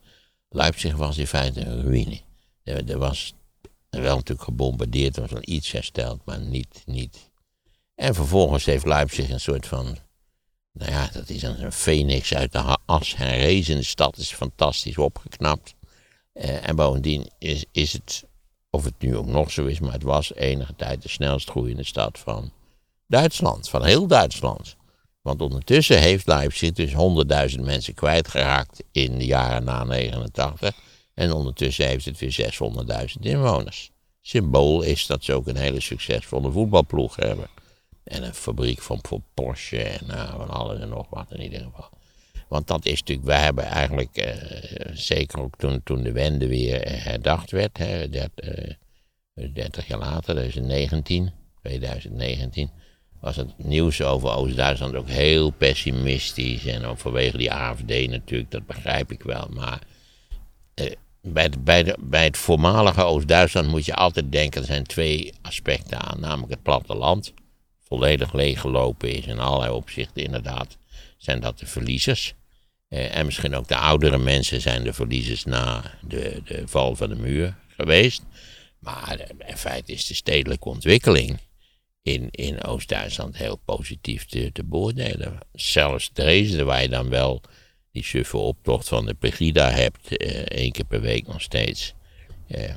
Leipzig 0.49 0.95
was 0.95 1.17
in 1.17 1.27
feite 1.27 1.65
een 1.65 1.81
ruïne. 1.81 2.19
Er, 2.63 2.89
er 2.89 2.97
was 2.97 3.33
wel 3.89 4.15
natuurlijk 4.15 4.47
gebombardeerd, 4.47 5.15
er 5.15 5.21
was 5.21 5.31
wel 5.31 5.41
iets 5.45 5.71
hersteld, 5.71 6.25
maar 6.25 6.39
niet, 6.39 6.83
niet. 6.85 7.29
En 7.95 8.15
vervolgens 8.15 8.65
heeft 8.65 8.85
Leipzig 8.85 9.29
een 9.29 9.39
soort 9.39 9.67
van 9.67 9.97
nou 10.71 10.91
ja, 10.91 11.09
dat 11.13 11.29
is 11.29 11.41
een, 11.41 11.71
phoenix 11.71 12.33
uit 12.33 12.51
de 12.51 12.77
as 12.85 13.15
herrezen. 13.15 13.75
De 13.75 13.83
stad 13.83 14.17
is 14.17 14.31
fantastisch 14.31 14.97
opgeknapt. 14.97 15.73
Uh, 16.33 16.67
en 16.67 16.75
bovendien 16.75 17.29
is, 17.37 17.65
is 17.71 17.93
het, 17.93 18.25
of 18.69 18.83
het 18.83 18.93
nu 18.99 19.17
ook 19.17 19.25
nog 19.25 19.51
zo 19.51 19.65
is, 19.65 19.79
maar 19.79 19.93
het 19.93 20.03
was 20.03 20.33
enige 20.33 20.75
tijd 20.75 21.01
de 21.01 21.09
snelst 21.09 21.49
groeiende 21.49 21.83
stad 21.83 22.19
van 22.19 22.51
Duitsland, 23.07 23.69
van 23.69 23.85
heel 23.85 24.07
Duitsland. 24.07 24.75
Want 25.21 25.41
ondertussen 25.41 25.99
heeft 25.99 26.27
Leipzig 26.27 26.71
dus 26.71 26.91
100.000 27.55 27.61
mensen 27.61 27.93
kwijtgeraakt 27.93 28.83
in 28.91 29.17
de 29.17 29.25
jaren 29.25 29.63
na 29.63 29.83
89. 29.83 30.75
En 31.13 31.31
ondertussen 31.31 31.87
heeft 31.87 32.05
het 32.05 32.19
weer 32.19 32.51
600.000 33.15 33.21
inwoners. 33.21 33.91
Symbool 34.21 34.81
is 34.81 35.05
dat 35.05 35.23
ze 35.23 35.33
ook 35.33 35.47
een 35.47 35.55
hele 35.55 35.81
succesvolle 35.81 36.51
voetbalploeg 36.51 37.15
hebben. 37.15 37.47
En 38.03 38.23
een 38.23 38.33
fabriek 38.33 38.81
van 38.81 39.01
Porsche 39.33 39.83
en 39.83 40.05
nou, 40.07 40.37
van 40.37 40.49
alles 40.49 40.79
en 40.79 40.89
nog 40.89 41.09
wat 41.09 41.31
in 41.31 41.41
ieder 41.41 41.59
geval. 41.59 41.89
Want 42.49 42.67
dat 42.67 42.85
is 42.85 42.99
natuurlijk, 42.99 43.27
wij 43.27 43.41
hebben 43.41 43.63
eigenlijk, 43.63 44.25
uh, 44.25 44.93
zeker 44.93 45.41
ook 45.41 45.55
toen, 45.57 45.81
toen 45.83 46.03
de 46.03 46.11
wende 46.11 46.47
weer 46.47 47.03
herdacht 47.03 47.51
werd, 47.51 47.77
hè, 47.77 48.09
30, 48.09 48.77
uh, 49.35 49.53
30 49.53 49.87
jaar 49.87 49.99
later, 49.99 50.33
2019, 50.33 51.31
2019, 51.61 52.71
was 53.19 53.35
het 53.35 53.57
nieuws 53.57 54.01
over 54.01 54.29
Oost-Duitsland 54.29 54.95
ook 54.95 55.09
heel 55.09 55.49
pessimistisch. 55.49 56.65
En 56.65 56.85
ook 56.85 56.97
vanwege 56.97 57.37
die 57.37 57.51
AFD 57.51 58.07
natuurlijk, 58.09 58.51
dat 58.51 58.65
begrijp 58.65 59.11
ik 59.11 59.23
wel. 59.23 59.47
Maar 59.53 59.79
bij, 61.21 61.49
bij, 61.59 61.83
de, 61.83 61.97
bij 61.99 62.23
het 62.23 62.37
voormalige 62.37 63.03
Oost-Duitsland 63.03 63.67
moet 63.67 63.85
je 63.85 63.93
altijd 63.93 64.31
denken, 64.31 64.61
er 64.61 64.67
zijn 64.67 64.83
twee 64.83 65.33
aspecten 65.41 65.99
aan. 65.99 66.19
Namelijk 66.19 66.51
het 66.51 66.63
platteland 66.63 67.33
volledig 67.83 68.33
leeggelopen 68.33 69.11
is 69.11 69.25
in 69.25 69.39
allerlei 69.39 69.71
opzichten 69.71 70.23
inderdaad, 70.23 70.77
zijn 71.17 71.39
dat 71.39 71.59
de 71.59 71.65
verliezers. 71.65 72.33
Eh, 72.89 73.15
en 73.15 73.25
misschien 73.25 73.55
ook 73.55 73.67
de 73.67 73.75
oudere 73.75 74.17
mensen 74.17 74.61
zijn 74.61 74.83
de 74.83 74.93
verliezers 74.93 75.45
na 75.45 75.97
de, 76.01 76.41
de 76.45 76.67
val 76.67 76.95
van 76.95 77.09
de 77.09 77.15
muur 77.15 77.55
geweest. 77.67 78.21
Maar 78.79 79.31
in 79.47 79.57
feite 79.57 79.91
is 79.91 80.05
de 80.05 80.13
stedelijke 80.13 80.69
ontwikkeling 80.69 81.39
in, 82.01 82.27
in 82.31 82.63
Oost-Duitsland 82.63 83.37
heel 83.37 83.59
positief 83.65 84.25
te, 84.25 84.51
te 84.51 84.63
beoordelen. 84.63 85.37
Zelfs 85.53 86.09
Dresden, 86.13 86.65
waar 86.65 86.81
je 86.81 86.89
dan 86.89 87.09
wel 87.09 87.41
die 87.91 88.03
suffe 88.03 88.37
optocht 88.37 88.87
van 88.87 89.05
de 89.05 89.13
Pegida 89.13 89.69
hebt, 89.69 90.17
eh, 90.17 90.29
één 90.29 90.71
keer 90.71 90.85
per 90.85 91.01
week 91.01 91.27
nog 91.27 91.41
steeds. 91.41 91.93
Eh, 92.47 92.73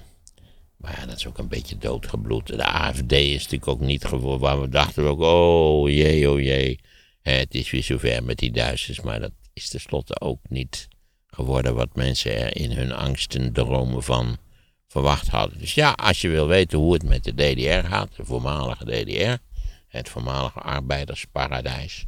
maar 0.77 0.99
ja, 1.01 1.07
dat 1.07 1.17
is 1.17 1.27
ook 1.27 1.39
een 1.39 1.49
beetje 1.49 1.79
doodgebloed. 1.79 2.47
De 2.47 2.65
AFD 2.65 3.13
is 3.13 3.43
natuurlijk 3.43 3.69
ook 3.69 3.81
niet 3.81 4.05
geworden. 4.05 4.41
Waar 4.41 4.61
we 4.61 4.69
dachten 4.69 5.05
ook, 5.05 5.21
oh 5.21 5.89
jee, 5.89 6.31
oh 6.31 6.41
jee. 6.41 6.81
Het 7.23 7.55
is 7.55 7.71
weer 7.71 7.83
zover 7.83 8.25
met 8.25 8.39
die 8.39 8.51
Duitsers. 8.51 9.01
Maar 9.01 9.21
dat 9.21 9.33
is 9.53 9.69
tenslotte 9.69 10.21
ook 10.21 10.41
niet 10.49 10.89
geworden 11.27 11.75
wat 11.75 11.97
mensen 11.97 12.37
er 12.37 12.57
in 12.57 12.73
hun 12.73 12.93
angsten, 12.93 13.53
dromen 13.53 14.03
van 14.03 14.39
verwacht 14.87 15.29
hadden. 15.29 15.59
Dus 15.59 15.75
ja, 15.75 15.91
als 15.91 16.21
je 16.21 16.29
wil 16.29 16.47
weten 16.47 16.79
hoe 16.79 16.93
het 16.93 17.03
met 17.03 17.25
de 17.25 17.35
DDR 17.35 17.89
gaat, 17.89 18.17
de 18.17 18.25
voormalige 18.25 18.85
DDR, 18.85 19.43
het 19.89 20.09
voormalige 20.09 20.61
arbeidersparadijs, 20.61 22.07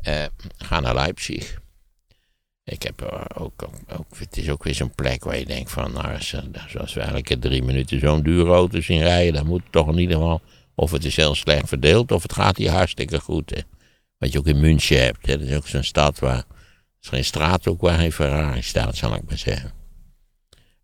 eh, 0.00 0.24
ga 0.56 0.80
naar 0.80 0.94
Leipzig. 0.94 1.60
Ik 2.64 2.82
heb 2.82 3.02
ook, 3.34 3.68
ook, 3.98 4.18
het 4.18 4.36
is 4.36 4.50
ook 4.50 4.64
weer 4.64 4.74
zo'n 4.74 4.94
plek 4.94 5.24
waar 5.24 5.38
je 5.38 5.46
denkt 5.46 5.70
van, 5.70 5.92
nou, 5.92 6.16
zoals 6.68 6.94
we 6.94 7.00
elke 7.00 7.38
drie 7.38 7.62
minuten 7.62 8.00
zo'n 8.00 8.22
dure 8.22 8.52
auto 8.52 8.80
zien 8.80 9.02
rijden, 9.02 9.32
dan 9.32 9.46
moet 9.46 9.62
het 9.62 9.72
toch 9.72 9.88
in 9.88 9.98
ieder 9.98 10.16
geval, 10.16 10.40
of 10.74 10.90
het 10.90 11.04
is 11.04 11.16
heel 11.16 11.34
slecht 11.34 11.68
verdeeld, 11.68 12.12
of 12.12 12.22
het 12.22 12.32
gaat 12.32 12.56
hier 12.56 12.70
hartstikke 12.70 13.20
goed. 13.20 13.64
Wat 14.18 14.32
je 14.32 14.38
ook 14.38 14.46
in 14.46 14.60
München 14.60 15.02
hebt, 15.02 15.26
dat 15.26 15.40
is 15.40 15.56
ook 15.56 15.66
zo'n 15.66 15.82
stad 15.82 16.18
waar, 16.18 16.44
is 17.02 17.08
geen 17.08 17.24
straat 17.24 17.66
ook 17.66 17.80
waar 17.80 17.98
geen 17.98 18.12
Ferrari 18.12 18.62
staat, 18.62 18.96
zal 18.96 19.14
ik 19.14 19.22
maar 19.28 19.38
zeggen. 19.38 19.72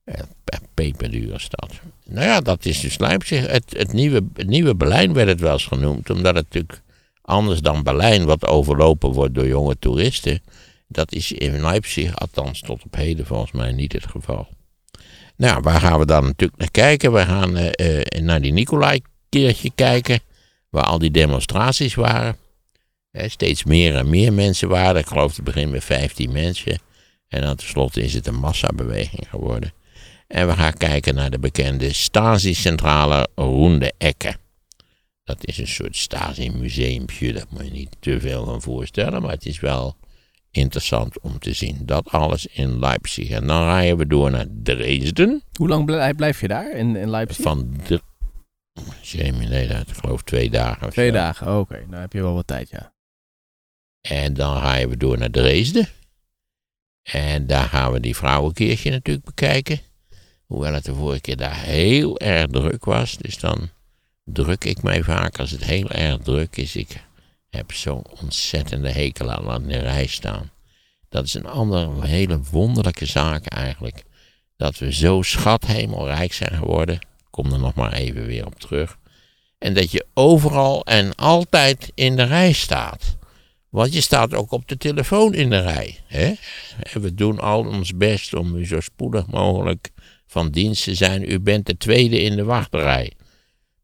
Een 0.04 0.26
peperdure 0.74 1.38
stad. 1.38 1.70
Nou 2.04 2.26
ja, 2.26 2.40
dat 2.40 2.64
is 2.64 2.80
dus 2.80 2.98
Leipzig. 2.98 3.46
Het, 3.46 3.92
nieuwe, 3.92 4.24
nieuwe 4.46 4.74
Berlijn 4.74 5.12
werd 5.12 5.28
het 5.28 5.40
wel 5.40 5.52
eens 5.52 5.66
genoemd, 5.66 6.10
omdat 6.10 6.34
het 6.34 6.44
natuurlijk 6.44 6.82
anders 7.22 7.60
dan 7.60 7.82
Berlijn, 7.82 8.24
wat 8.24 8.46
overlopen 8.46 9.12
wordt 9.12 9.34
door 9.34 9.46
jonge 9.46 9.78
toeristen. 9.78 10.42
Dat 10.88 11.12
is 11.12 11.32
in 11.32 11.60
Leipzig, 11.60 12.16
althans 12.16 12.60
tot 12.60 12.84
op 12.84 12.94
heden 12.94 13.26
volgens 13.26 13.52
mij 13.52 13.72
niet 13.72 13.92
het 13.92 14.06
geval. 14.06 14.48
Nou, 15.36 15.60
waar 15.62 15.80
gaan 15.80 15.98
we 15.98 16.06
dan 16.06 16.24
natuurlijk 16.24 16.60
naar 16.60 16.70
kijken? 16.70 17.12
We 17.12 17.20
gaan 17.20 17.56
uh, 17.58 18.00
naar 18.20 18.40
die 18.40 18.52
Nicolai-keertje 18.52 19.70
kijken, 19.74 20.20
waar 20.70 20.84
al 20.84 20.98
die 20.98 21.10
demonstraties 21.10 21.94
waren. 21.94 22.36
Steeds 23.14 23.64
meer 23.64 23.96
en 23.96 24.08
meer 24.08 24.32
mensen 24.32 24.68
waren. 24.68 25.00
Ik 25.00 25.06
geloof 25.06 25.34
te 25.34 25.42
begin 25.42 25.70
met 25.70 25.84
15 25.84 26.32
mensen. 26.32 26.78
En 27.28 27.40
dan 27.40 27.56
tenslotte 27.56 28.02
is 28.02 28.14
het 28.14 28.26
een 28.26 28.38
massabeweging 28.38 29.28
geworden. 29.28 29.72
En 30.26 30.46
we 30.46 30.52
gaan 30.52 30.72
kijken 30.72 31.14
naar 31.14 31.30
de 31.30 31.38
bekende 31.38 31.92
Stasi-centrale 31.92 33.28
Roende 33.34 33.92
Ecke. 33.98 34.36
Dat 35.24 35.46
is 35.46 35.58
een 35.58 35.68
soort 35.68 35.96
Stasi-museumpje, 35.96 37.32
daar 37.32 37.44
moet 37.48 37.64
je 37.64 37.70
niet 37.70 37.96
te 38.00 38.20
veel 38.20 38.44
van 38.44 38.62
voorstellen, 38.62 39.22
maar 39.22 39.30
het 39.30 39.46
is 39.46 39.60
wel 39.60 39.96
interessant 40.50 41.20
om 41.20 41.38
te 41.38 41.52
zien. 41.52 41.78
Dat 41.82 42.10
alles 42.10 42.46
in 42.46 42.78
Leipzig. 42.78 43.30
En 43.30 43.46
dan 43.46 43.64
rijden 43.64 43.96
we 43.96 44.06
door 44.06 44.30
naar 44.30 44.46
Dresden. 44.62 45.42
Hoe 45.58 45.68
lang 45.68 46.14
blijf 46.16 46.40
je 46.40 46.48
daar 46.48 46.70
in, 46.70 46.96
in 46.96 47.10
Leipzig? 47.10 47.42
Van 47.42 47.80
de... 47.86 48.00
nee, 49.12 49.66
ik 49.66 49.84
geloof 50.00 50.22
twee 50.22 50.50
dagen. 50.50 50.90
Twee 50.90 51.12
dagen, 51.12 51.46
oké. 51.46 51.58
Okay. 51.58 51.84
Nou 51.88 52.00
heb 52.00 52.12
je 52.12 52.22
wel 52.22 52.34
wat 52.34 52.46
tijd, 52.46 52.70
ja. 52.70 52.93
En 54.08 54.34
dan 54.34 54.60
rijden 54.60 54.88
we 54.88 54.96
door 54.96 55.18
naar 55.18 55.30
Dresden. 55.30 55.88
En 57.02 57.46
daar 57.46 57.68
gaan 57.68 57.92
we 57.92 58.00
die 58.00 58.16
vrouwenkeertje 58.16 58.90
natuurlijk 58.90 59.24
bekijken. 59.24 59.80
Hoewel 60.46 60.72
het 60.72 60.84
de 60.84 60.94
vorige 60.94 61.20
keer 61.20 61.36
daar 61.36 61.60
heel 61.60 62.18
erg 62.18 62.46
druk 62.46 62.84
was. 62.84 63.16
Dus 63.16 63.38
dan 63.38 63.70
druk 64.24 64.64
ik 64.64 64.82
mij 64.82 65.02
vaak 65.02 65.38
als 65.38 65.50
het 65.50 65.64
heel 65.64 65.90
erg 65.90 66.18
druk 66.18 66.56
is. 66.56 66.76
Ik 66.76 67.04
heb 67.50 67.72
zo'n 67.72 68.04
ontzettende 68.20 68.90
hekel 68.90 69.30
aan 69.30 69.50
aan 69.50 69.66
de 69.66 69.78
rij 69.78 70.06
staan. 70.06 70.50
Dat 71.08 71.24
is 71.24 71.34
een 71.34 71.46
andere 71.46 72.06
hele 72.06 72.40
wonderlijke 72.50 73.06
zaak 73.06 73.46
eigenlijk. 73.46 74.02
Dat 74.56 74.78
we 74.78 74.92
zo 74.92 75.22
schathemelrijk 75.22 76.32
zijn 76.32 76.56
geworden. 76.56 76.94
Ik 76.94 77.26
kom 77.30 77.52
er 77.52 77.58
nog 77.58 77.74
maar 77.74 77.92
even 77.92 78.26
weer 78.26 78.46
op 78.46 78.60
terug. 78.60 78.98
En 79.58 79.74
dat 79.74 79.90
je 79.90 80.06
overal 80.14 80.84
en 80.84 81.14
altijd 81.14 81.92
in 81.94 82.16
de 82.16 82.22
rij 82.22 82.52
staat. 82.52 83.16
Want 83.74 83.92
je 83.92 84.00
staat 84.00 84.34
ook 84.34 84.52
op 84.52 84.68
de 84.68 84.76
telefoon 84.76 85.34
in 85.34 85.50
de 85.50 85.60
rij. 85.60 85.98
Hè? 86.06 86.32
En 86.92 87.00
we 87.00 87.14
doen 87.14 87.38
al 87.40 87.66
ons 87.66 87.96
best 87.96 88.34
om 88.34 88.56
u 88.56 88.66
zo 88.66 88.80
spoedig 88.80 89.26
mogelijk 89.26 89.90
van 90.26 90.50
dienst 90.50 90.84
te 90.84 90.94
zijn. 90.94 91.30
U 91.30 91.40
bent 91.40 91.66
de 91.66 91.76
tweede 91.76 92.22
in 92.22 92.36
de 92.36 92.44
wachtrij. 92.44 93.12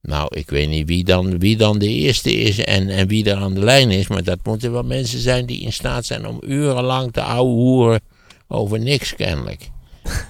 Nou, 0.03 0.37
ik 0.37 0.51
weet 0.51 0.69
niet 0.69 0.87
wie 0.87 1.05
dan, 1.05 1.39
wie 1.39 1.57
dan 1.57 1.79
de 1.79 1.89
eerste 1.89 2.33
is 2.33 2.59
en, 2.59 2.89
en 2.89 3.09
wie 3.09 3.31
er 3.31 3.37
aan 3.37 3.55
de 3.55 3.61
lijn 3.61 3.91
is. 3.91 4.09
Maar 4.09 4.25
dat 4.25 4.39
moeten 4.45 4.73
wel 4.73 4.83
mensen 4.83 5.19
zijn 5.19 5.47
die 5.47 5.61
in 5.61 5.73
staat 5.73 6.05
zijn 6.05 6.27
om 6.27 6.39
urenlang 6.47 7.13
te 7.13 7.21
hoeren 7.21 8.01
over 8.49 8.81
niks 8.81 9.15
kennelijk. 9.15 9.71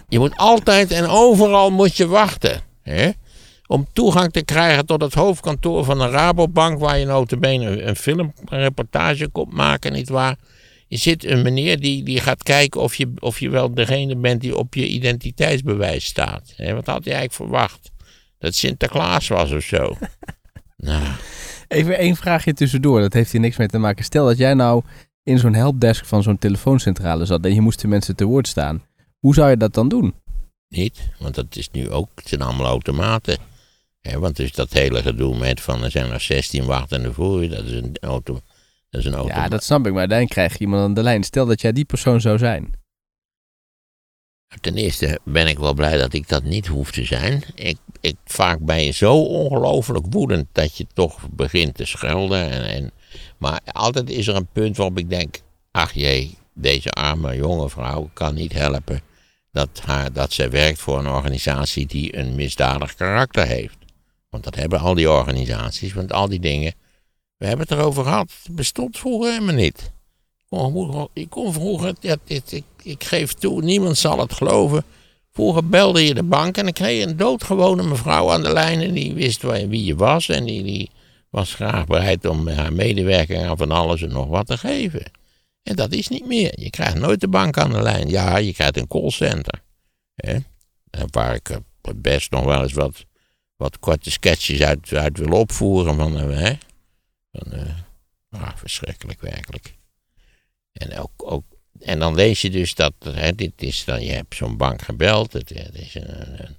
Je 0.08 0.18
moet 0.18 0.36
altijd 0.36 0.90
en 0.90 1.06
overal 1.06 1.70
moet 1.70 1.96
je 1.96 2.06
wachten. 2.06 2.60
Hè? 2.82 3.10
Om 3.70 3.86
toegang 3.92 4.32
te 4.32 4.44
krijgen 4.44 4.86
tot 4.86 5.00
het 5.00 5.14
hoofdkantoor 5.14 5.84
van 5.84 6.00
een 6.00 6.10
Rabobank. 6.10 6.78
Waar 6.78 6.98
je 6.98 7.04
notabene 7.04 7.82
een 7.82 7.96
filmreportage 7.96 9.28
komt 9.28 9.52
maken, 9.52 9.92
nietwaar. 9.92 10.36
Je 10.88 10.96
zit 10.96 11.24
een 11.24 11.42
meneer 11.42 11.80
die, 11.80 12.02
die 12.02 12.20
gaat 12.20 12.42
kijken 12.42 12.80
of 12.80 12.94
je, 12.94 13.12
of 13.18 13.40
je 13.40 13.50
wel 13.50 13.74
degene 13.74 14.16
bent 14.16 14.40
die 14.40 14.56
op 14.56 14.74
je 14.74 14.86
identiteitsbewijs 14.86 16.04
staat. 16.04 16.54
Wat 16.56 16.86
had 16.86 17.04
hij 17.04 17.14
eigenlijk 17.14 17.32
verwacht? 17.32 17.90
Dat 18.38 18.54
Sinterklaas 18.54 19.28
was 19.28 19.52
of 19.52 19.62
zo. 19.62 19.96
nou. 20.76 21.14
Even 21.68 21.98
één 21.98 22.16
vraagje 22.16 22.52
tussendoor, 22.52 23.00
dat 23.00 23.12
heeft 23.12 23.32
hier 23.32 23.40
niks 23.40 23.56
mee 23.56 23.68
te 23.68 23.78
maken. 23.78 24.04
Stel 24.04 24.26
dat 24.26 24.38
jij 24.38 24.54
nou 24.54 24.82
in 25.22 25.38
zo'n 25.38 25.54
helpdesk 25.54 26.04
van 26.04 26.22
zo'n 26.22 26.38
telefooncentrale 26.38 27.24
zat 27.24 27.44
en 27.44 27.54
je 27.54 27.60
moest 27.60 27.80
de 27.80 27.88
mensen 27.88 28.16
te 28.16 28.24
woord 28.24 28.48
staan. 28.48 28.82
Hoe 29.18 29.34
zou 29.34 29.50
je 29.50 29.56
dat 29.56 29.74
dan 29.74 29.88
doen? 29.88 30.14
Niet, 30.68 31.10
want 31.18 31.34
dat 31.34 31.56
is 31.56 31.70
nu 31.70 31.90
ook, 31.90 32.08
het 32.14 32.28
zijn 32.28 32.42
allemaal 32.42 32.66
automaten. 32.66 33.49
Want 34.02 34.36
dus 34.36 34.52
dat 34.52 34.72
hele 34.72 35.02
gedoe 35.02 35.36
met 35.36 35.60
van 35.60 35.84
er 35.84 35.90
zijn 35.90 36.10
er 36.10 36.20
16 36.20 36.64
wachtende 36.64 37.12
voor 37.12 37.42
je, 37.42 37.48
dat 37.48 37.64
is 37.64 37.72
een 37.72 37.96
auto. 38.00 38.40
Dat 38.90 39.00
is 39.00 39.06
een 39.06 39.14
auto. 39.14 39.34
Ja, 39.34 39.48
dat 39.48 39.64
snap 39.64 39.86
ik, 39.86 39.92
maar 39.92 40.08
dan 40.08 40.26
krijg 40.26 40.52
je 40.52 40.58
iemand 40.58 40.82
aan 40.82 40.94
de 40.94 41.02
lijn. 41.02 41.24
Stel 41.24 41.46
dat 41.46 41.60
jij 41.60 41.72
die 41.72 41.84
persoon 41.84 42.20
zou 42.20 42.38
zijn. 42.38 42.78
Ten 44.60 44.76
eerste 44.76 45.18
ben 45.24 45.46
ik 45.46 45.58
wel 45.58 45.74
blij 45.74 45.96
dat 45.96 46.12
ik 46.12 46.28
dat 46.28 46.42
niet 46.42 46.66
hoef 46.66 46.90
te 46.90 47.04
zijn. 47.04 47.42
Ik, 47.54 47.76
ik, 48.00 48.16
vaak 48.24 48.58
ben 48.58 48.82
je 48.82 48.90
zo 48.90 49.22
ongelooflijk 49.22 50.06
woedend 50.10 50.46
dat 50.52 50.76
je 50.76 50.86
toch 50.94 51.28
begint 51.30 51.74
te 51.74 51.84
schelden. 51.84 52.50
En, 52.50 52.68
en, 52.68 52.90
maar 53.38 53.60
altijd 53.64 54.10
is 54.10 54.26
er 54.26 54.36
een 54.36 54.48
punt 54.52 54.76
waarop 54.76 54.98
ik 54.98 55.10
denk: 55.10 55.40
ach 55.70 55.92
jee, 55.92 56.38
deze 56.54 56.90
arme 56.90 57.36
jonge 57.36 57.68
vrouw 57.68 58.10
kan 58.12 58.34
niet 58.34 58.52
helpen 58.52 59.00
dat, 59.52 59.80
haar, 59.84 60.12
dat 60.12 60.32
zij 60.32 60.50
werkt 60.50 60.78
voor 60.78 60.98
een 60.98 61.08
organisatie 61.08 61.86
die 61.86 62.16
een 62.16 62.34
misdadig 62.34 62.94
karakter 62.94 63.46
heeft. 63.46 63.76
Want 64.30 64.44
dat 64.44 64.54
hebben 64.54 64.80
al 64.80 64.94
die 64.94 65.10
organisaties, 65.10 65.92
want 65.92 66.12
al 66.12 66.28
die 66.28 66.40
dingen. 66.40 66.74
We 67.36 67.46
hebben 67.46 67.66
het 67.68 67.78
erover 67.78 68.04
gehad. 68.04 68.32
Het 68.42 68.54
bestond 68.54 68.98
vroeger 68.98 69.32
helemaal 69.32 69.54
niet. 69.54 69.92
Ik 71.12 71.30
kon 71.30 71.52
vroeger, 71.52 71.94
ja, 72.00 72.16
ik, 72.26 72.62
ik 72.82 73.04
geef 73.04 73.32
toe, 73.32 73.62
niemand 73.62 73.98
zal 73.98 74.18
het 74.18 74.32
geloven. 74.32 74.84
Vroeger 75.32 75.68
belde 75.68 76.06
je 76.06 76.14
de 76.14 76.22
bank 76.22 76.56
en 76.56 76.64
dan 76.64 76.72
kreeg 76.72 76.98
je 76.98 77.06
een 77.06 77.16
doodgewone 77.16 77.82
mevrouw 77.82 78.30
aan 78.30 78.42
de 78.42 78.52
lijn. 78.52 78.80
En 78.80 78.92
die 78.92 79.14
wist 79.14 79.42
wie 79.42 79.84
je 79.84 79.94
was. 79.96 80.28
En 80.28 80.44
die, 80.44 80.62
die 80.62 80.90
was 81.30 81.54
graag 81.54 81.86
bereid 81.86 82.26
om 82.26 82.48
haar 82.48 82.72
medewerking 82.72 83.44
aan 83.44 83.56
van 83.56 83.70
alles 83.70 84.02
en 84.02 84.12
nog 84.12 84.26
wat 84.26 84.46
te 84.46 84.58
geven. 84.58 85.10
En 85.62 85.76
dat 85.76 85.92
is 85.92 86.08
niet 86.08 86.26
meer. 86.26 86.60
Je 86.60 86.70
krijgt 86.70 86.98
nooit 86.98 87.20
de 87.20 87.28
bank 87.28 87.58
aan 87.58 87.70
de 87.70 87.82
lijn. 87.82 88.08
Ja, 88.08 88.36
je 88.36 88.52
krijgt 88.52 88.76
een 88.76 88.88
callcenter. 88.88 89.62
Hè? 90.14 90.36
Waar 91.10 91.34
ik 91.34 91.60
best 91.96 92.30
nog 92.30 92.44
wel 92.44 92.62
eens 92.62 92.72
wat, 92.72 93.04
wat 93.60 93.78
korte 93.78 94.10
sketches 94.10 94.62
uit, 94.62 95.18
wil 95.18 95.38
opvoeren. 95.38 95.96
Van, 95.96 96.16
hè? 96.16 96.52
van 97.30 97.52
ah, 98.30 98.56
verschrikkelijk 98.56 99.20
werkelijk. 99.20 99.74
En, 100.72 100.98
ook, 100.98 101.10
ook, 101.16 101.44
en 101.80 101.98
dan 101.98 102.14
lees 102.14 102.40
je 102.40 102.50
dus 102.50 102.74
dat, 102.74 102.92
hè, 103.04 103.34
dit 103.34 103.52
is 103.56 103.84
dan, 103.84 104.04
je 104.04 104.12
hebt 104.12 104.34
zo'n 104.34 104.56
bank 104.56 104.82
gebeld, 104.82 105.32
het, 105.32 105.50
is 105.72 105.94
een, 105.94 106.56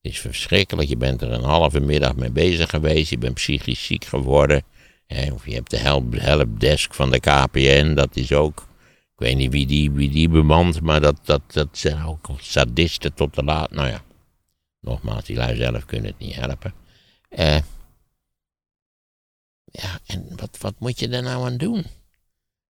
is 0.00 0.18
verschrikkelijk, 0.18 0.88
je 0.88 0.96
bent 0.96 1.22
er 1.22 1.32
een 1.32 1.42
halve 1.42 1.80
middag 1.80 2.16
mee 2.16 2.30
bezig 2.30 2.70
geweest, 2.70 3.10
je 3.10 3.18
bent 3.18 3.34
psychisch 3.34 3.84
ziek 3.84 4.04
geworden. 4.04 4.62
Hè, 5.06 5.32
of 5.32 5.46
je 5.46 5.54
hebt 5.54 5.70
de 5.70 5.78
help, 5.78 6.20
helpdesk 6.20 6.94
van 6.94 7.10
de 7.10 7.20
KPN, 7.20 7.94
dat 7.94 8.16
is 8.16 8.32
ook, 8.32 8.66
ik 9.14 9.18
weet 9.18 9.36
niet 9.36 9.52
wie 9.52 9.66
die, 9.66 9.90
wie 9.90 10.10
die 10.10 10.28
bemant, 10.28 10.80
maar 10.80 11.00
dat, 11.00 11.16
dat, 11.24 11.42
dat 11.46 11.68
zijn 11.72 12.04
ook 12.04 12.28
sadisten 12.40 13.14
tot 13.14 13.34
de 13.34 13.42
laat. 13.42 13.70
Nou 13.70 13.88
ja, 13.88 14.02
nogmaals, 14.84 15.24
die 15.24 15.36
lui 15.36 15.56
zelf 15.56 15.84
kunnen 15.84 16.10
het 16.10 16.18
niet 16.18 16.34
helpen. 16.34 16.74
Eh, 17.28 17.60
ja, 19.64 19.98
en 20.06 20.28
wat, 20.36 20.58
wat 20.60 20.74
moet 20.78 20.98
je 20.98 21.08
er 21.08 21.22
nou 21.22 21.46
aan 21.46 21.56
doen? 21.56 21.84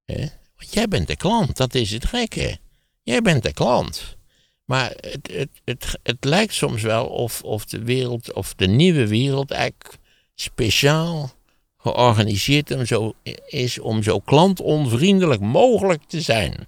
Eh? 0.05 0.29
jij 0.71 0.89
bent 0.89 1.07
de 1.07 1.17
klant, 1.17 1.57
dat 1.57 1.75
is 1.75 1.91
het 1.91 2.07
gekke. 2.07 2.59
Jij 3.03 3.23
bent 3.23 3.43
de 3.43 3.53
klant. 3.53 4.17
Maar 4.65 4.91
het, 4.97 5.31
het, 5.33 5.49
het, 5.65 5.99
het 6.03 6.25
lijkt 6.25 6.55
soms 6.55 6.83
wel 6.83 7.07
of, 7.07 7.43
of 7.43 7.65
de 7.65 7.83
wereld, 7.83 8.33
of 8.33 8.55
de 8.55 8.67
nieuwe 8.67 9.09
wereld 9.09 9.51
eigenlijk 9.51 9.99
speciaal 10.35 11.33
georganiseerd 11.77 12.71
om 12.71 12.87
zo, 12.87 13.15
is 13.47 13.79
om 13.79 14.03
zo 14.03 14.19
klantonvriendelijk 14.19 15.41
mogelijk 15.41 16.03
te 16.03 16.21
zijn. 16.21 16.67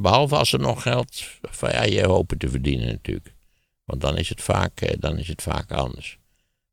behalve 0.00 0.36
als 0.36 0.52
er 0.52 0.58
nog 0.58 0.82
geld 0.82 1.24
van 1.42 1.70
ja, 1.70 1.82
je 1.82 2.06
hopen 2.06 2.38
te 2.38 2.48
verdienen 2.48 2.86
natuurlijk. 2.86 3.35
Want 3.86 4.00
dan 4.00 4.16
is, 4.16 4.28
het 4.28 4.42
vaak, 4.42 5.00
dan 5.00 5.18
is 5.18 5.28
het 5.28 5.42
vaak 5.42 5.72
anders. 5.72 6.18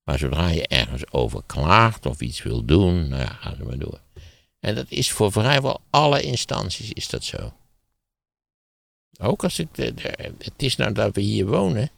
Maar 0.03 0.17
zodra 0.17 0.47
je 0.47 0.67
ergens 0.67 1.11
over 1.11 1.43
klaagt 1.45 2.05
of 2.05 2.21
iets 2.21 2.41
wil 2.43 2.65
doen, 2.65 3.07
nou 3.07 3.21
ja, 3.21 3.33
ga 3.33 3.55
ze 3.55 3.63
maar 3.63 3.77
door. 3.77 4.01
En 4.59 4.75
dat 4.75 4.85
is 4.89 5.11
voor 5.11 5.31
vrijwel 5.31 5.81
alle 5.89 6.21
instanties 6.21 6.91
is 6.91 7.09
dat 7.09 7.23
zo. 7.23 7.53
Ook 9.19 9.43
als 9.43 9.59
ik, 9.59 9.67
de, 9.75 9.93
het 10.37 10.53
is 10.63 10.75
nou 10.75 10.93
dat 10.93 11.15
we 11.15 11.21
hier 11.21 11.45
wonen, 11.45 11.89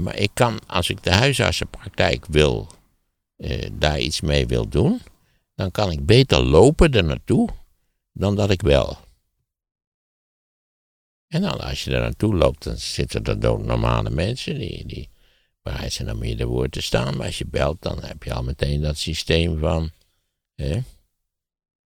maar 0.00 0.16
ik 0.16 0.30
kan, 0.34 0.60
als 0.66 0.88
ik 0.88 1.02
de 1.02 1.12
huisartsenpraktijk 1.12 2.26
wil, 2.26 2.68
eh, 3.36 3.70
daar 3.72 4.00
iets 4.00 4.20
mee 4.20 4.46
wil 4.46 4.68
doen, 4.68 5.00
dan 5.54 5.70
kan 5.70 5.90
ik 5.90 6.06
beter 6.06 6.42
lopen 6.42 6.92
er 6.92 7.04
naartoe 7.04 7.48
dan 8.12 8.34
dat 8.36 8.50
ik 8.50 8.62
bel. 8.62 8.98
En 11.28 11.42
dan 11.42 11.60
als 11.60 11.84
je 11.84 11.90
er 11.90 12.00
naartoe 12.00 12.34
loopt, 12.34 12.64
dan 12.64 12.76
zitten 12.76 13.24
er 13.24 13.40
doodnormale 13.40 14.10
mensen 14.10 14.58
die, 14.58 14.86
die 14.86 15.08
bereid 15.62 15.92
zijn 15.92 16.12
om 16.12 16.24
je 16.24 16.36
de 16.36 16.46
woord 16.46 16.72
te 16.72 16.82
staan. 16.82 17.16
Maar 17.16 17.26
als 17.26 17.38
je 17.38 17.46
belt, 17.46 17.82
dan 17.82 18.02
heb 18.02 18.22
je 18.22 18.32
al 18.32 18.42
meteen 18.42 18.80
dat 18.80 18.98
systeem 18.98 19.58
van. 19.58 19.90
Hè, 20.54 20.80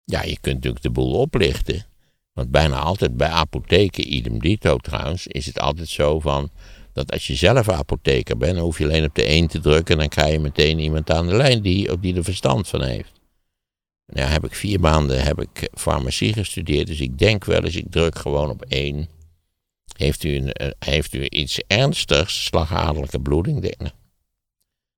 ja, 0.04 0.22
je 0.22 0.38
kunt 0.40 0.54
natuurlijk 0.54 0.82
de 0.82 0.90
boel 0.90 1.12
oplichten. 1.12 1.84
Want 2.32 2.50
bijna 2.50 2.78
altijd 2.78 3.16
bij 3.16 3.28
apotheken, 3.28 4.14
idem 4.14 4.38
dito 4.38 4.76
trouwens, 4.76 5.26
is 5.26 5.46
het 5.46 5.58
altijd 5.58 5.88
zo 5.88 6.20
van 6.20 6.50
dat 6.92 7.12
als 7.12 7.26
je 7.26 7.34
zelf 7.34 7.68
apotheker 7.68 8.36
bent, 8.36 8.54
dan 8.54 8.64
hoef 8.64 8.78
je 8.78 8.84
alleen 8.84 9.04
op 9.04 9.14
de 9.14 9.24
1 9.24 9.46
te 9.46 9.60
drukken 9.60 9.94
en 9.94 10.00
dan 10.00 10.08
krijg 10.08 10.32
je 10.32 10.38
meteen 10.38 10.78
iemand 10.78 11.10
aan 11.10 11.26
de 11.26 11.34
lijn 11.34 11.62
die, 11.62 11.98
die 12.00 12.16
er 12.16 12.24
verstand 12.24 12.68
van 12.68 12.82
heeft. 12.82 13.12
Nou, 14.06 14.28
heb 14.28 14.44
ik 14.44 14.54
vier 14.54 14.80
maanden 14.80 15.22
heb 15.22 15.40
ik 15.40 15.68
farmacie 15.74 16.32
gestudeerd, 16.32 16.86
dus 16.86 17.00
ik 17.00 17.18
denk 17.18 17.44
wel 17.44 17.64
eens, 17.64 17.76
ik 17.76 17.90
druk 17.90 18.18
gewoon 18.18 18.50
op 18.50 18.62
één. 18.62 19.08
Heeft 19.96 20.24
u, 20.24 20.36
een, 20.36 20.52
eh, 20.52 20.70
heeft 20.78 21.14
u 21.14 21.26
iets 21.28 21.58
ernstigs, 21.66 22.44
slagadelijke 22.44 23.20
bloeding? 23.20 23.60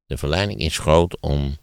De 0.06 0.16
verleiding 0.16 0.60
is 0.60 0.78
groot 0.78 1.20
om, 1.20 1.56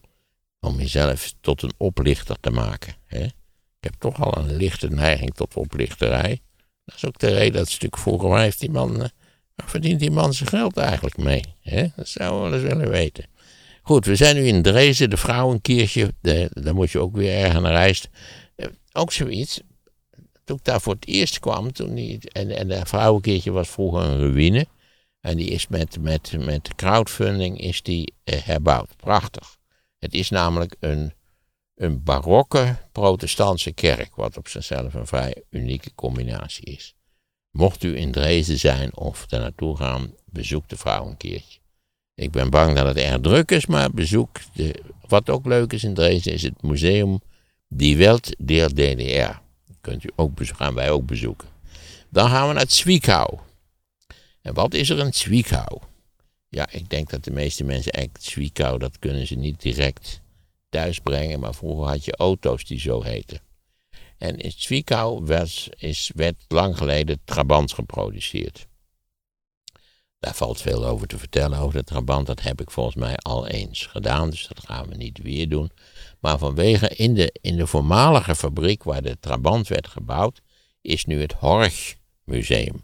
om 0.60 0.78
jezelf 0.78 1.34
tot 1.42 1.62
een 1.62 1.74
oplichter 1.78 2.40
te 2.40 2.50
maken. 2.50 2.94
Hè? 3.06 3.24
Ik 3.24 3.32
heb 3.80 3.94
toch 3.98 4.22
al 4.24 4.38
een 4.38 4.56
lichte 4.56 4.90
neiging 4.90 5.34
tot 5.34 5.56
oplichterij. 5.56 6.42
Dat 6.86 6.96
is 6.96 7.06
ook 7.06 7.20
de 7.20 7.34
reden 7.34 7.54
dat 7.54 7.70
stuk 7.70 7.98
vroeger, 7.98 8.30
waar 8.30 8.56
die 8.58 8.72
man, 8.72 8.98
waar 9.56 9.70
verdient 9.70 10.00
die 10.00 10.12
man 10.12 10.34
zijn 10.34 10.50
geld 10.50 10.78
eigenlijk 10.78 11.18
mee? 11.18 11.44
Hè? 11.62 11.88
Dat 11.96 12.08
zouden 12.08 12.42
we 12.44 12.50
wel 12.50 12.60
eens 12.60 12.74
willen 12.74 12.92
weten. 12.92 13.26
Goed, 13.82 14.06
we 14.06 14.16
zijn 14.16 14.36
nu 14.36 14.48
in 14.48 14.62
Dresden, 14.62 15.10
de 15.10 15.18
vrouwenkiertje, 15.18 16.14
de, 16.22 16.50
daar 16.54 16.76
moet 16.76 16.92
je 16.92 17.00
ook 17.00 17.16
weer 17.16 17.34
ergens 17.34 17.62
naar 17.62 17.72
reist. 17.72 18.10
Eh, 18.56 18.68
ook 18.92 19.12
zoiets. 19.12 19.62
Toen 20.50 20.58
ik 20.58 20.64
daar 20.64 20.82
voor 20.82 20.94
het 20.94 21.08
eerst 21.08 21.40
kwam, 21.40 21.72
toen 21.72 21.96
die, 21.96 22.20
en, 22.32 22.50
en 22.50 22.68
de 22.68 22.86
vrouwenkiertje 22.86 23.52
was 23.52 23.70
vroeger 23.70 24.02
een 24.02 24.20
ruïne. 24.20 24.68
En 25.22 25.38
die 25.38 25.50
is 25.50 25.68
met, 25.68 26.02
met, 26.02 26.46
met 26.46 26.76
crowdfunding 26.76 27.60
is 27.60 27.82
die 27.82 28.14
eh, 28.24 28.40
herbouwd. 28.42 28.96
Prachtig. 28.96 29.58
Het 30.00 30.14
is 30.14 30.30
namelijk 30.30 30.76
een, 30.80 31.14
een 31.76 32.04
barokke 32.04 32.78
protestantse 32.92 33.72
kerk, 33.72 34.16
wat 34.16 34.38
op 34.38 34.48
zichzelf 34.48 34.94
een 34.94 35.08
vrij 35.08 35.44
unieke 35.50 35.92
combinatie 35.96 36.66
is. 36.66 36.96
Mocht 37.52 37.84
u 37.84 37.98
in 37.98 38.12
Dresden 38.12 38.60
zijn 38.60 38.98
of 38.98 39.26
daar 39.26 39.40
naartoe 39.40 39.78
gaan, 39.78 40.14
bezoek 40.26 40.70
de 40.70 40.78
vrouw 40.78 41.08
een 41.08 41.18
keertje. 41.18 41.60
Ik 42.16 42.32
ben 42.32 42.50
bang 42.50 42.76
dat 42.76 42.86
het 42.86 42.98
erg 42.98 43.20
druk 43.20 43.52
is, 43.52 43.66
maar 43.66 43.92
bezoek. 43.92 44.40
De, 44.54 44.84
wat 45.08 45.30
ook 45.30 45.46
leuk 45.46 45.74
is 45.74 45.84
in 45.84 45.94
Dresden 45.94 46.34
is 46.34 46.42
het 46.42 46.62
museum 46.62 47.20
Die 47.68 47.98
Welt 47.98 48.36
der 48.38 48.74
DDR. 48.74 49.48
Kunt 49.82 50.04
u 50.04 50.10
ook 50.16 50.32
gaan 50.42 50.74
wij 50.74 50.92
ook 50.92 51.06
bezoeken. 51.06 51.48
Dan 52.10 52.30
gaan 52.30 52.48
we 52.48 52.54
naar 52.54 52.66
Zwickau. 52.68 53.40
En 54.42 54.54
wat 54.54 54.74
is 54.74 54.90
er 54.90 55.00
in 55.00 55.14
Zwickau? 55.14 55.82
Ja, 56.50 56.72
ik 56.72 56.90
denk 56.90 57.10
dat 57.10 57.24
de 57.24 57.32
meeste 57.32 57.64
mensen 57.64 57.92
eigenlijk 57.92 58.26
Zwickau, 58.26 58.78
dat 58.78 59.00
kunnen 59.00 59.28
ze 59.28 59.36
niet 59.36 59.62
direct 59.62 60.22
thuis 60.70 61.00
brengen, 61.00 61.40
maar 61.40 61.54
vroeger 61.54 61.88
had 61.88 62.06
je 62.06 62.16
auto's 62.16 62.66
die 62.66 62.80
zo 62.80 63.04
heten. 63.04 63.42
En 64.18 64.38
in 64.38 64.52
Zwickau 64.52 65.26
werd, 65.26 65.70
is, 65.78 66.12
werd 66.16 66.36
lang 66.48 66.78
geleden 66.78 67.20
Trabant 67.26 67.74
geproduceerd. 67.74 68.68
Daar 70.20 70.36
valt 70.36 70.62
veel 70.62 70.86
over 70.86 71.08
te 71.08 71.18
vertellen 71.18 71.60
over 71.60 71.78
de 71.78 71.84
Trabant. 71.84 72.28
Dat 72.28 72.42
heb 72.42 72.62
ik 72.62 72.72
volgens 72.72 72.96
mij 72.96 73.18
al 73.18 73.48
eens 73.48 73.86
gedaan, 73.86 74.30
dus 74.30 74.48
dat 74.48 74.66
gaan 74.66 74.88
we 74.88 74.96
niet 74.96 75.18
weer 75.18 75.50
doen. 75.50 75.72
Maar 76.20 76.38
vanwege 76.38 76.88
in 76.88 77.14
de, 77.14 77.36
in 77.42 77.56
de 77.56 77.68
voormalige 77.68 78.36
fabriek 78.36 78.84
waar 78.84 79.02
de 79.02 79.18
Trabant 79.20 79.68
werd 79.68 79.88
gebouwd, 79.88 80.42
is 80.82 81.06
nu 81.06 81.22
het 81.22 81.34
Horch 81.34 81.96
Museum. 82.24 82.84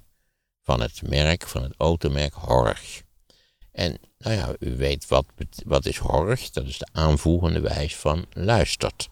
Van 0.63 0.81
het 0.81 1.01
merk, 1.09 1.47
van 1.47 1.63
het 1.63 1.73
automerk 1.77 2.33
Horch. 2.33 3.01
En 3.71 3.97
nou 4.17 4.35
ja, 4.35 4.55
u 4.59 4.75
weet 4.75 5.07
wat, 5.07 5.25
wat 5.65 5.85
is 5.85 5.97
Horch? 5.97 6.49
Dat 6.49 6.65
is 6.65 6.77
de 6.77 6.87
aanvoegende 6.91 7.59
wijs 7.59 7.95
van 7.95 8.25
luistert. 8.33 9.09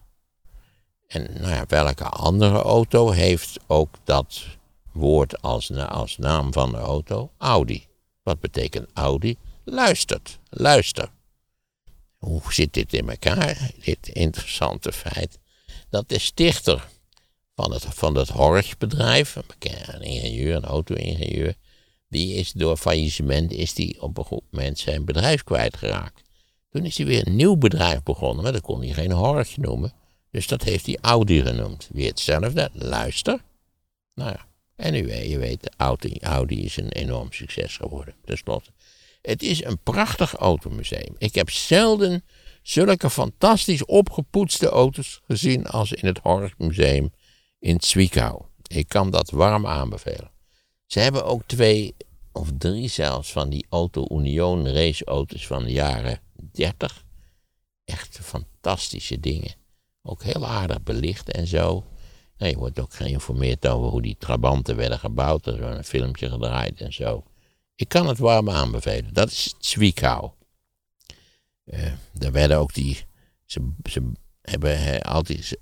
En 1.07 1.27
nou 1.33 1.53
ja, 1.53 1.65
welke 1.67 2.03
andere 2.03 2.61
auto 2.61 3.09
heeft 3.09 3.59
ook 3.67 3.95
dat 4.03 4.43
woord 4.91 5.41
als, 5.41 5.71
als 5.71 6.17
naam 6.17 6.53
van 6.53 6.71
de 6.71 6.77
auto? 6.77 7.31
Audi. 7.37 7.85
Wat 8.23 8.39
betekent 8.39 8.89
Audi? 8.93 9.37
Luistert, 9.63 10.39
luister. 10.49 11.09
Hoe 12.23 12.41
zit 12.49 12.73
dit 12.73 12.93
in 12.93 13.09
elkaar, 13.09 13.71
dit 13.83 14.07
interessante 14.07 14.91
feit? 14.91 15.39
Dat 15.89 16.09
de 16.09 16.19
stichter 16.19 16.87
van 17.55 17.73
het, 17.73 17.85
van 17.89 18.15
het 18.15 18.29
Horch-bedrijf, 18.29 19.35
een 19.35 20.01
ingenieur, 20.01 20.55
een 20.55 20.65
auto-ingenieur, 20.65 21.55
die 22.09 22.33
is 22.33 22.51
door 22.51 22.77
faillissement 22.77 23.51
is 23.51 23.73
die 23.73 24.01
op 24.01 24.17
een 24.17 24.23
goed 24.23 24.43
moment 24.49 24.79
zijn 24.79 25.05
bedrijf 25.05 25.43
kwijtgeraakt. 25.43 26.21
Toen 26.69 26.85
is 26.85 26.97
hij 26.97 27.05
weer 27.05 27.27
een 27.27 27.35
nieuw 27.35 27.55
bedrijf 27.55 28.03
begonnen, 28.03 28.43
maar 28.43 28.53
dat 28.53 28.61
kon 28.61 28.81
hij 28.81 28.93
geen 28.93 29.11
Horch 29.11 29.57
noemen. 29.57 29.93
Dus 30.31 30.47
dat 30.47 30.63
heeft 30.63 30.85
hij 30.85 30.97
Audi 31.01 31.41
genoemd. 31.41 31.89
Weer 31.91 32.09
hetzelfde, 32.09 32.69
luister. 32.73 33.41
Nou 34.13 34.29
ja, 34.31 34.45
en 34.75 34.95
u 34.95 35.05
weet, 35.05 35.29
je 35.29 35.37
weet, 35.37 35.69
Audi, 35.77 36.17
Audi 36.21 36.63
is 36.63 36.77
een 36.77 36.91
enorm 36.91 37.31
succes 37.31 37.77
geworden, 37.77 38.13
tenslotte. 38.25 38.71
Het 39.23 39.43
is 39.43 39.63
een 39.63 39.79
prachtig 39.83 40.33
automuseum. 40.33 41.15
Ik 41.17 41.35
heb 41.35 41.49
zelden 41.49 42.23
zulke 42.61 43.09
fantastisch 43.09 43.85
opgepoetste 43.85 44.69
auto's 44.69 45.21
gezien 45.27 45.65
als 45.65 45.91
in 45.91 46.07
het 46.07 46.19
Horch 46.23 46.57
Museum 46.57 47.13
in 47.59 47.77
Zwickau. 47.81 48.41
Ik 48.67 48.87
kan 48.87 49.09
dat 49.09 49.31
warm 49.31 49.67
aanbevelen. 49.67 50.31
Ze 50.85 50.99
hebben 50.99 51.25
ook 51.25 51.43
twee 51.45 51.95
of 52.31 52.49
drie 52.57 52.87
zelfs 52.87 53.31
van 53.31 53.49
die 53.49 53.65
Auto 53.69 54.05
Union 54.09 54.67
raceauto's 54.67 55.47
van 55.47 55.63
de 55.63 55.71
jaren 55.71 56.19
30. 56.51 57.03
Echt 57.85 58.19
fantastische 58.21 59.19
dingen. 59.19 59.55
Ook 60.01 60.23
heel 60.23 60.45
aardig 60.45 60.83
belicht 60.83 61.31
en 61.31 61.47
zo. 61.47 61.85
Je 62.37 62.57
wordt 62.57 62.79
ook 62.79 62.93
geïnformeerd 62.93 63.67
over 63.67 63.89
hoe 63.89 64.01
die 64.01 64.15
trabanten 64.19 64.75
werden 64.75 64.99
gebouwd. 64.99 65.45
Er 65.45 65.53
is 65.53 65.77
een 65.77 65.83
filmpje 65.83 66.29
gedraaid 66.29 66.81
en 66.81 66.93
zo. 66.93 67.23
Ik 67.75 67.87
kan 67.87 68.07
het 68.07 68.17
warm 68.17 68.49
aanbevelen. 68.49 69.13
Dat 69.13 69.31
is 69.31 69.55
Zwickau. 69.59 70.31
Uh, 71.65 71.91
daar 72.11 72.31
werden 72.31 72.57
ook 72.57 72.73
die. 72.73 73.05
Ze, 73.45 73.71
hebben 74.41 75.01
altijd. 75.01 75.57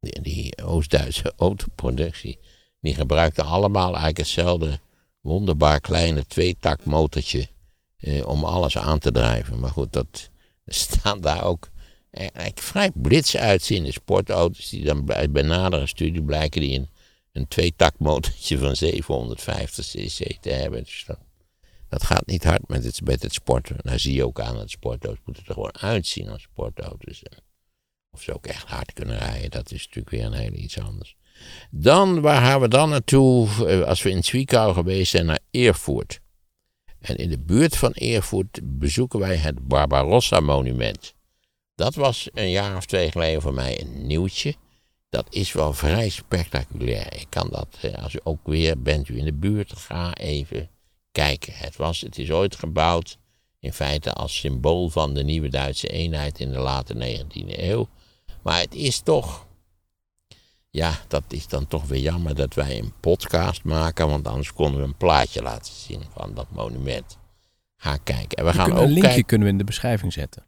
Die, 0.00 0.22
die 0.22 0.64
Oost-Duitse 0.64 1.32
autoproductie. 1.36 2.38
Die 2.80 2.94
gebruikten 2.94 3.44
allemaal 3.44 3.86
eigenlijk 3.86 4.16
hetzelfde 4.16 4.80
wonderbaar 5.20 5.80
kleine 5.80 6.26
tweetakmotortje. 6.26 7.48
Eh, 7.96 8.26
om 8.26 8.44
alles 8.44 8.78
aan 8.78 8.98
te 8.98 9.12
drijven. 9.12 9.60
Maar 9.60 9.70
goed, 9.70 9.92
dat, 9.92 10.30
staan 10.66 11.20
daar 11.20 11.44
ook 11.44 11.70
eigenlijk 12.10 12.60
vrij 12.60 12.90
blits 12.94 13.36
uitziende 13.36 13.92
sportauto's 13.92 14.68
die 14.68 14.84
dan 14.84 15.04
bij, 15.04 15.26
nadere 15.26 15.86
studie 15.86 16.22
blijken 16.22 16.60
die 16.60 16.78
een, 16.78 16.88
een 17.32 17.48
tweetakmotortje 17.48 18.58
van 18.58 18.76
750 18.76 19.86
cc 19.86 20.36
te 20.40 20.50
hebben. 20.50 20.84
Dus 20.84 21.04
dat, 21.06 21.18
dat, 21.98 22.08
gaat 22.08 22.26
niet 22.26 22.44
hard 22.44 22.68
met 22.68 22.84
het, 22.84 23.00
met 23.04 23.22
het 23.22 23.32
sporten. 23.32 23.76
Nou 23.82 23.98
zie 23.98 24.14
je 24.14 24.24
ook 24.24 24.40
aan 24.40 24.56
dat 24.56 24.70
sportauto's 24.70 25.20
moeten 25.24 25.44
er 25.46 25.52
gewoon 25.52 25.78
uitzien 25.78 26.28
als 26.28 26.42
sportauto's. 26.42 27.22
Of 28.10 28.22
ze 28.22 28.34
ook 28.34 28.46
echt 28.46 28.66
hard 28.66 28.92
kunnen 28.92 29.18
rijden, 29.18 29.50
dat 29.50 29.70
is 29.70 29.84
natuurlijk 29.84 30.10
weer 30.10 30.24
een 30.24 30.32
hele 30.32 30.56
iets 30.56 30.80
anders. 30.80 31.16
Dan, 31.70 32.20
waar 32.20 32.42
gaan 32.42 32.60
we 32.60 32.68
dan 32.68 32.88
naartoe 32.88 33.48
eh, 33.66 33.82
als 33.82 34.02
we 34.02 34.10
in 34.10 34.24
Zwickau 34.24 34.74
geweest 34.74 35.10
zijn, 35.10 35.26
naar 35.26 35.40
Erfurt. 35.50 36.20
En 37.00 37.16
in 37.16 37.28
de 37.28 37.38
buurt 37.38 37.76
van 37.76 37.92
Erfurt 37.92 38.60
bezoeken 38.62 39.18
wij 39.18 39.36
het 39.36 39.68
Barbarossa-monument. 39.68 41.14
Dat 41.74 41.94
was 41.94 42.28
een 42.32 42.50
jaar 42.50 42.76
of 42.76 42.86
twee 42.86 43.10
geleden 43.10 43.42
voor 43.42 43.54
mij 43.54 43.80
een 43.80 44.06
nieuwtje. 44.06 44.54
Dat 45.08 45.26
is 45.30 45.52
wel 45.52 45.72
vrij 45.72 46.08
spectaculair. 46.08 47.14
Ik 47.20 47.26
kan 47.28 47.48
dat, 47.50 47.78
eh, 47.80 48.02
als 48.02 48.14
u 48.14 48.18
ook 48.22 48.46
weer 48.46 48.82
bent 48.82 49.08
u 49.08 49.18
in 49.18 49.24
de 49.24 49.32
buurt, 49.32 49.72
ga 49.76 50.14
even 50.14 50.70
kijken. 51.16 51.52
Het, 51.56 51.76
was, 51.76 52.00
het 52.00 52.18
is 52.18 52.30
ooit 52.30 52.56
gebouwd 52.56 53.18
in 53.60 53.72
feite 53.72 54.12
als 54.12 54.38
symbool 54.38 54.88
van 54.88 55.14
de 55.14 55.22
nieuwe 55.22 55.48
Duitse 55.48 55.88
eenheid 55.88 56.38
in 56.38 56.52
de 56.52 56.58
late 56.58 56.94
19e 56.94 57.58
eeuw. 57.58 57.88
Maar 58.42 58.60
het 58.60 58.74
is 58.74 59.00
toch, 59.00 59.46
ja, 60.70 61.00
dat 61.08 61.24
is 61.28 61.48
dan 61.48 61.66
toch 61.66 61.84
weer 61.84 62.00
jammer 62.00 62.34
dat 62.34 62.54
wij 62.54 62.78
een 62.78 62.92
podcast 63.00 63.64
maken, 63.64 64.08
want 64.08 64.26
anders 64.26 64.52
konden 64.52 64.80
we 64.80 64.86
een 64.86 64.96
plaatje 64.96 65.42
laten 65.42 65.72
zien 65.72 66.02
van 66.12 66.34
dat 66.34 66.50
monument. 66.50 67.18
Ga 67.76 67.96
kijken. 67.96 68.38
En 68.38 68.44
we 68.44 68.52
gaan 68.52 68.72
ook 68.72 68.78
een 68.78 68.86
linkje 68.86 69.00
kijken. 69.00 69.24
kunnen 69.24 69.46
we 69.46 69.52
in 69.52 69.58
de 69.58 69.64
beschrijving 69.64 70.12
zetten. 70.12 70.44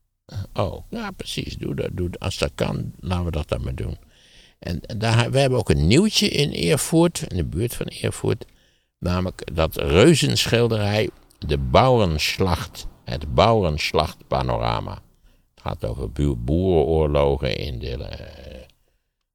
Oh, 0.54 0.84
ja, 0.90 1.10
precies. 1.10 1.56
Doe 1.56 1.74
dat, 1.74 1.88
doe, 1.92 2.10
als 2.18 2.38
dat 2.38 2.52
kan, 2.54 2.92
laten 2.98 3.24
we 3.24 3.30
dat 3.30 3.48
dan 3.48 3.62
maar 3.62 3.74
doen. 3.74 3.98
En 4.58 4.80
daar, 4.96 5.30
we 5.30 5.38
hebben 5.38 5.58
ook 5.58 5.70
een 5.70 5.86
nieuwtje 5.86 6.28
in 6.28 6.50
Eervoort, 6.50 7.24
in 7.28 7.36
de 7.36 7.44
buurt 7.44 7.74
van 7.74 7.86
Eervoort. 7.86 8.44
Namelijk 8.98 9.54
dat 9.54 9.76
reuzenschilderij, 9.76 11.10
de 11.38 11.58
Bouwenslacht, 11.58 12.86
het 13.04 13.34
Bouwenslacht-panorama. 13.34 15.02
Het 15.54 15.62
gaat 15.62 15.84
over 15.84 16.10
boerenoorlogen 16.44 17.56
in 17.56 17.78
de, 17.78 17.98
uh, 17.98 18.60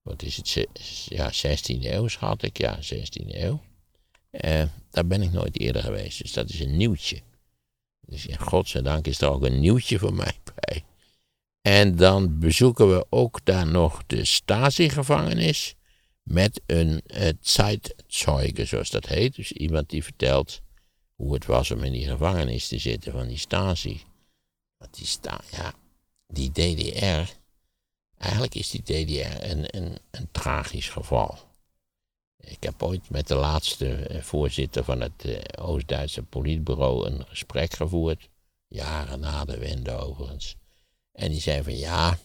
wat 0.01 0.21
is 0.21 0.37
het, 0.37 0.67
ja, 1.05 1.31
16e 1.31 1.91
eeuw 1.93 2.07
schat 2.07 2.43
ik, 2.43 2.57
ja, 2.57 2.79
16e 2.81 3.25
eeuw. 3.27 3.61
Uh, 4.31 4.63
daar 4.89 5.07
ben 5.07 5.21
ik 5.21 5.31
nooit 5.31 5.59
eerder 5.59 5.83
geweest, 5.83 6.21
dus 6.21 6.33
dat 6.33 6.49
is 6.49 6.59
een 6.59 6.77
nieuwtje. 6.77 7.21
Dus 8.01 8.23
ja, 8.23 8.35
godzijdank 8.37 9.07
is 9.07 9.21
er 9.21 9.29
ook 9.29 9.43
een 9.43 9.59
nieuwtje 9.59 9.99
voor 9.99 10.13
mij 10.13 10.39
bij. 10.55 10.83
En 11.61 11.95
dan 11.95 12.39
bezoeken 12.39 12.89
we 12.89 13.05
ook 13.09 13.45
daar 13.45 13.67
nog 13.67 14.03
de 14.07 14.25
Stasi-gevangenis. 14.25 15.75
Met 16.23 16.61
een 16.65 17.01
uh, 17.07 17.29
Zeitzeuge, 17.41 18.65
zoals 18.65 18.89
dat 18.89 19.05
heet. 19.05 19.35
Dus 19.35 19.51
iemand 19.51 19.89
die 19.89 20.03
vertelt 20.03 20.61
hoe 21.15 21.33
het 21.33 21.45
was 21.45 21.71
om 21.71 21.83
in 21.83 21.91
die 21.91 22.07
gevangenis 22.07 22.67
te 22.67 22.77
zitten 22.77 23.11
van 23.11 23.27
die 23.27 23.37
Stasi. 23.37 24.01
Want 24.77 24.95
die, 24.95 25.07
ja, 25.51 25.73
die 26.27 26.51
DDR. 26.51 27.33
eigenlijk 28.17 28.55
is 28.55 28.69
die 28.69 28.81
DDR 28.81 29.43
een, 29.49 29.77
een, 29.77 29.97
een 30.11 30.27
tragisch 30.31 30.89
geval. 30.89 31.37
Ik 32.37 32.63
heb 32.63 32.83
ooit 32.83 33.09
met 33.09 33.27
de 33.27 33.35
laatste 33.35 33.95
eh, 33.95 34.21
voorzitter 34.21 34.83
van 34.83 35.01
het 35.01 35.25
eh, 35.25 35.65
Oost-Duitse 35.65 36.23
politbureau 36.23 37.07
een 37.07 37.25
gesprek 37.27 37.73
gevoerd. 37.73 38.29
Jaren 38.67 39.19
na 39.19 39.45
de 39.45 39.57
wende 39.57 39.91
overigens. 39.91 40.55
En 41.11 41.31
die 41.31 41.41
zei 41.41 41.63
van 41.63 41.77
ja, 41.77 42.17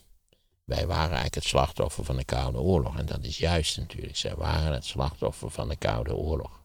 wij 0.69 0.87
waren 0.87 1.05
eigenlijk 1.05 1.35
het 1.35 1.45
slachtoffer 1.45 2.05
van 2.05 2.17
de 2.17 2.25
Koude 2.25 2.59
Oorlog. 2.59 2.99
En 2.99 3.07
dat 3.07 3.25
is 3.25 3.39
juist 3.39 3.77
natuurlijk. 3.77 4.17
Zij 4.17 4.35
waren 4.35 4.73
het 4.73 4.85
slachtoffer 4.85 5.51
van 5.51 5.69
de 5.69 5.77
Koude 5.77 6.15
Oorlog. 6.15 6.63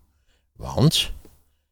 Want, 0.56 1.12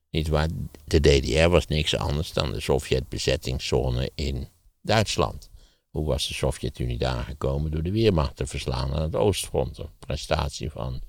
niet 0.10 0.28
waar, 0.28 0.48
de 0.86 1.00
DDR 1.00 1.48
was 1.48 1.67
niks 1.67 1.96
anders 1.96 2.34
dan 2.34 2.52
de 2.52 2.60
Sovjet-bezettingszone 2.60 4.12
in 4.15 4.48
Duitsland. 4.82 5.50
Hoe 5.89 6.06
was 6.06 6.28
de 6.28 6.34
Sovjet-Unie 6.34 6.98
daar 6.98 7.24
gekomen? 7.24 7.72
Door 7.72 7.84
de 7.84 7.91
Weermacht 7.91 8.36
te 8.36 8.48
verslaan 8.48 8.94
aan 8.94 9.02
het 9.02 9.15
Oostfront. 9.15 9.78
Een 9.78 9.89
prestatie 10.00 10.70
van 10.70 11.02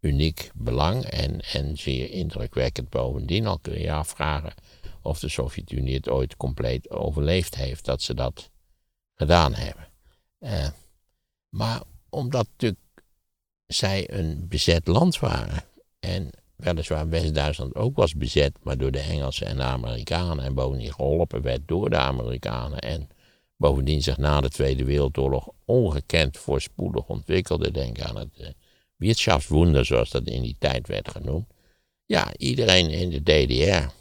uniek 0.00 0.50
belang 0.54 1.04
en, 1.04 1.40
en 1.40 1.76
zeer 1.76 2.10
indrukwekkend. 2.10 2.90
Bovendien 2.90 3.46
al 3.46 3.58
kun 3.58 3.80
je 3.80 3.92
afvragen 3.92 4.54
of 5.02 5.18
de 5.18 5.28
Sovjet-Unie 5.28 5.94
het 5.94 6.08
ooit 6.08 6.36
compleet 6.36 6.90
overleefd 6.90 7.54
heeft 7.54 7.84
dat 7.84 8.02
ze 8.02 8.14
dat 8.14 8.50
gedaan 9.14 9.54
hebben. 9.54 9.87
Eh, 10.38 10.68
maar 11.48 11.82
omdat 12.08 12.46
natuurlijk 12.52 12.80
zij 13.66 14.10
een 14.10 14.48
bezet 14.48 14.86
land 14.86 15.18
waren 15.18 15.64
en 16.00 16.30
weliswaar 16.56 17.08
West-Duitsland 17.08 17.74
ook 17.74 17.96
was 17.96 18.14
bezet, 18.14 18.52
maar 18.62 18.78
door 18.78 18.90
de 18.90 19.00
Engelsen 19.00 19.46
en 19.46 19.56
de 19.56 19.62
Amerikanen 19.62 20.44
en 20.44 20.54
bovendien 20.54 20.92
geholpen 20.92 21.42
werd 21.42 21.68
door 21.68 21.90
de 21.90 21.98
Amerikanen 21.98 22.78
en 22.78 23.08
bovendien 23.56 24.02
zich 24.02 24.16
na 24.16 24.40
de 24.40 24.48
Tweede 24.48 24.84
Wereldoorlog 24.84 25.48
ongekend 25.64 26.36
voorspoedig 26.36 27.06
ontwikkelde. 27.06 27.70
Denk 27.70 28.00
aan 28.00 28.16
het 28.16 28.38
uh, 28.38 28.48
Wirtschaftswunder, 28.96 29.84
zoals 29.84 30.10
dat 30.10 30.26
in 30.26 30.42
die 30.42 30.56
tijd 30.58 30.86
werd 30.86 31.10
genoemd. 31.10 31.46
Ja, 32.06 32.36
iedereen 32.36 32.90
in 32.90 33.10
de 33.10 33.22
DDR 33.22 33.92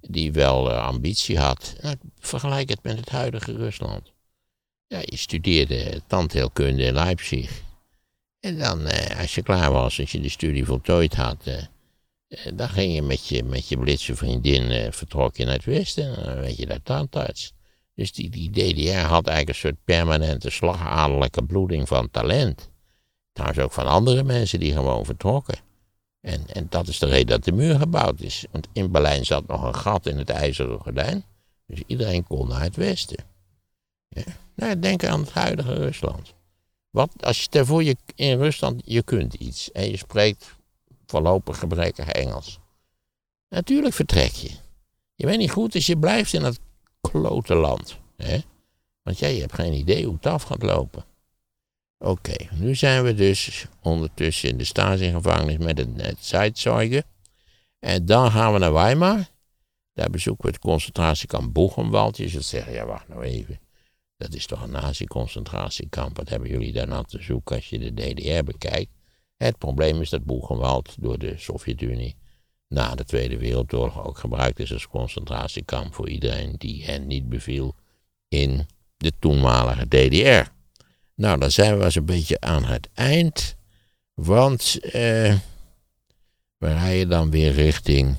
die 0.00 0.32
wel 0.32 0.70
uh, 0.70 0.86
ambitie 0.86 1.38
had, 1.38 1.76
nou, 1.80 1.96
vergelijk 2.18 2.68
het 2.68 2.82
met 2.82 2.96
het 2.96 3.08
huidige 3.08 3.52
Rusland. 3.52 4.12
Ja, 4.86 4.98
je 5.04 5.16
studeerde 5.16 6.02
tandheelkunde 6.06 6.82
in 6.82 6.94
Leipzig. 6.94 7.62
En 8.40 8.58
dan, 8.58 8.80
uh, 8.80 9.20
als 9.20 9.34
je 9.34 9.42
klaar 9.42 9.72
was, 9.72 10.00
als 10.00 10.12
je 10.12 10.20
de 10.20 10.28
studie 10.28 10.64
voltooid 10.64 11.14
had, 11.14 11.44
dan 12.54 12.68
ging 12.68 12.94
je 12.94 13.02
met 13.02 13.28
je, 13.28 13.44
met 13.44 13.68
je 13.68 13.78
blitse 13.78 14.16
vriendin, 14.16 14.92
vertrok 14.92 15.36
je 15.36 15.44
naar 15.44 15.54
het 15.54 15.64
westen, 15.64 16.24
dan 16.24 16.40
weet 16.40 16.56
je 16.56 16.66
daar 16.66 16.82
tandarts. 16.82 17.52
Dus 17.94 18.12
die, 18.12 18.30
die 18.30 18.50
DDR 18.50 19.06
had 19.06 19.26
eigenlijk 19.26 19.48
een 19.48 19.54
soort 19.54 19.84
permanente 19.84 20.50
slagaderlijke 20.50 21.42
bloeding 21.44 21.88
van 21.88 22.10
talent. 22.10 22.70
Trouwens 23.32 23.60
ook 23.60 23.72
van 23.72 23.86
andere 23.86 24.22
mensen 24.22 24.60
die 24.60 24.72
gewoon 24.72 25.04
vertrokken. 25.04 25.58
En, 26.20 26.46
en 26.52 26.66
dat 26.68 26.88
is 26.88 26.98
de 26.98 27.06
reden 27.06 27.26
dat 27.26 27.44
de 27.44 27.52
muur 27.52 27.78
gebouwd 27.78 28.20
is. 28.20 28.44
Want 28.50 28.68
in 28.72 28.90
Berlijn 28.90 29.24
zat 29.24 29.46
nog 29.46 29.62
een 29.62 29.74
gat 29.74 30.06
in 30.06 30.18
het 30.18 30.30
ijzeren 30.30 30.78
gordijn. 30.78 31.24
Dus 31.66 31.82
iedereen 31.86 32.24
kon 32.24 32.48
naar 32.48 32.62
het 32.62 32.76
westen. 32.76 33.35
Nou, 34.54 34.78
denk 34.78 35.04
aan 35.04 35.20
het 35.20 35.30
huidige 35.30 35.74
Rusland. 35.74 36.34
Wat, 36.90 37.10
als 37.20 37.36
je 37.36 37.42
stel 37.42 37.64
voor 37.64 37.82
je 37.82 37.96
in 38.14 38.38
Rusland, 38.38 38.82
je 38.84 39.02
kunt 39.02 39.34
iets. 39.34 39.72
En 39.72 39.90
je 39.90 39.96
spreekt 39.96 40.56
voorlopig 41.06 41.58
gebrekkig 41.58 42.08
Engels. 42.08 42.58
Natuurlijk 43.48 43.94
vertrek 43.94 44.32
je. 44.32 44.50
Je 45.14 45.26
bent 45.26 45.38
niet 45.38 45.50
goed, 45.50 45.72
dus 45.72 45.86
je 45.86 45.98
blijft 45.98 46.32
in 46.32 46.42
het 46.42 46.60
klote 47.00 47.54
land. 47.54 47.98
Hè? 48.16 48.38
Want 49.02 49.18
jij 49.18 49.36
hebt 49.36 49.54
geen 49.54 49.72
idee 49.72 50.04
hoe 50.04 50.14
het 50.14 50.26
af 50.26 50.42
gaat 50.42 50.62
lopen. 50.62 51.04
Oké, 51.98 52.36
nu 52.50 52.74
zijn 52.74 53.04
we 53.04 53.14
dus 53.14 53.66
ondertussen 53.82 54.48
in 54.48 54.56
de 54.56 54.64
Stasi-gevangenis 54.64 55.58
met 55.58 55.78
het, 55.78 55.88
het 55.96 56.24
Zeitzeugen. 56.24 57.04
En 57.78 58.06
dan 58.06 58.30
gaan 58.30 58.52
we 58.52 58.58
naar 58.58 58.72
Weimar. 58.72 59.28
Daar 59.92 60.10
bezoeken 60.10 60.44
we 60.44 60.50
het 60.50 60.60
concentratiekamp 60.60 61.54
Buchenwald. 61.54 62.16
Je 62.16 62.28
zult 62.28 62.44
zeggen, 62.44 62.72
ja 62.72 62.86
wacht 62.86 63.08
nou 63.08 63.22
even. 63.22 63.60
Dat 64.16 64.34
is 64.34 64.46
toch 64.46 64.62
een 64.62 64.70
nazi-concentratiekamp. 64.70 66.16
Wat 66.16 66.28
hebben 66.28 66.48
jullie 66.48 66.72
daar 66.72 66.88
nou 66.88 67.04
te 67.06 67.22
zoeken 67.22 67.56
als 67.56 67.68
je 67.68 67.78
de 67.78 67.94
DDR 67.94 68.44
bekijkt? 68.44 68.90
Het 69.36 69.58
probleem 69.58 70.00
is 70.00 70.10
dat 70.10 70.24
Buchenwald 70.24 70.94
door 70.98 71.18
de 71.18 71.34
Sovjet-Unie 71.36 72.16
na 72.68 72.94
de 72.94 73.04
Tweede 73.04 73.38
Wereldoorlog 73.38 74.06
ook 74.06 74.18
gebruikt 74.18 74.58
is 74.58 74.72
als 74.72 74.88
concentratiekamp 74.88 75.94
voor 75.94 76.08
iedereen 76.08 76.54
die 76.58 76.84
hen 76.84 77.06
niet 77.06 77.28
beviel 77.28 77.74
in 78.28 78.66
de 78.96 79.12
toenmalige 79.18 79.88
DDR. 79.88 80.50
Nou, 81.14 81.38
dan 81.38 81.50
zijn 81.50 81.78
we 81.78 81.84
eens 81.84 81.94
een 81.94 82.04
beetje 82.04 82.40
aan 82.40 82.64
het 82.64 82.88
eind, 82.94 83.56
want 84.14 84.78
eh, 84.80 85.34
we 86.58 86.72
rijden 86.72 87.08
dan 87.08 87.30
weer 87.30 87.52
richting 87.52 88.16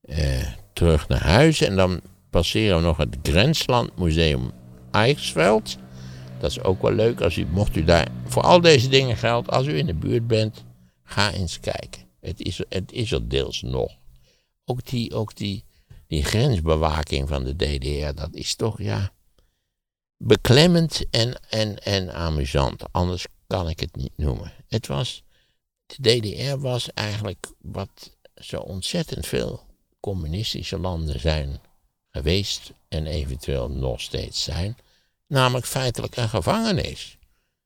eh, 0.00 0.46
terug 0.72 1.08
naar 1.08 1.22
huis 1.22 1.60
en 1.60 1.76
dan 1.76 2.00
passeren 2.30 2.76
we 2.76 2.82
nog 2.82 2.96
het 2.96 3.16
Grenslandmuseum 3.22 4.50
Eichsveld. 4.90 5.76
Dat 6.40 6.50
is 6.50 6.62
ook 6.62 6.82
wel 6.82 6.92
leuk 6.92 7.20
als 7.20 7.36
u, 7.36 7.46
mocht 7.46 7.76
u 7.76 7.84
daar, 7.84 8.08
voor 8.24 8.42
al 8.42 8.60
deze 8.60 8.88
dingen 8.88 9.16
geldt, 9.16 9.50
als 9.50 9.66
u 9.66 9.78
in 9.78 9.86
de 9.86 9.94
buurt 9.94 10.26
bent, 10.26 10.64
ga 11.02 11.32
eens 11.32 11.60
kijken. 11.60 12.02
Het 12.20 12.40
is, 12.40 12.62
het 12.68 12.92
is 12.92 13.12
er 13.12 13.28
deels 13.28 13.62
nog. 13.62 13.96
Ook 14.64 14.86
die, 14.86 15.14
ook 15.14 15.36
die, 15.36 15.64
die 16.06 16.24
grensbewaking 16.24 17.28
van 17.28 17.44
de 17.44 17.56
DDR, 17.56 18.14
dat 18.14 18.34
is 18.34 18.54
toch, 18.54 18.82
ja, 18.82 19.12
beklemmend 20.16 21.04
en, 21.10 21.40
en, 21.48 21.78
en 21.78 22.14
amusant. 22.14 22.92
Anders 22.92 23.26
kan 23.46 23.68
ik 23.68 23.80
het 23.80 23.96
niet 23.96 24.16
noemen. 24.16 24.52
Het 24.68 24.86
was, 24.86 25.22
de 25.86 26.18
DDR 26.18 26.58
was 26.58 26.92
eigenlijk 26.92 27.46
wat 27.58 28.16
zo 28.34 28.60
ontzettend 28.60 29.26
veel 29.26 29.66
communistische 30.00 30.78
landen 30.78 31.20
zijn 31.20 31.60
geweest 32.10 32.72
en 32.90 33.06
eventueel 33.06 33.68
nog 33.70 34.00
steeds 34.00 34.42
zijn, 34.42 34.76
namelijk 35.26 35.66
feitelijk 35.66 36.16
een 36.16 36.28
gevangenis. 36.28 37.18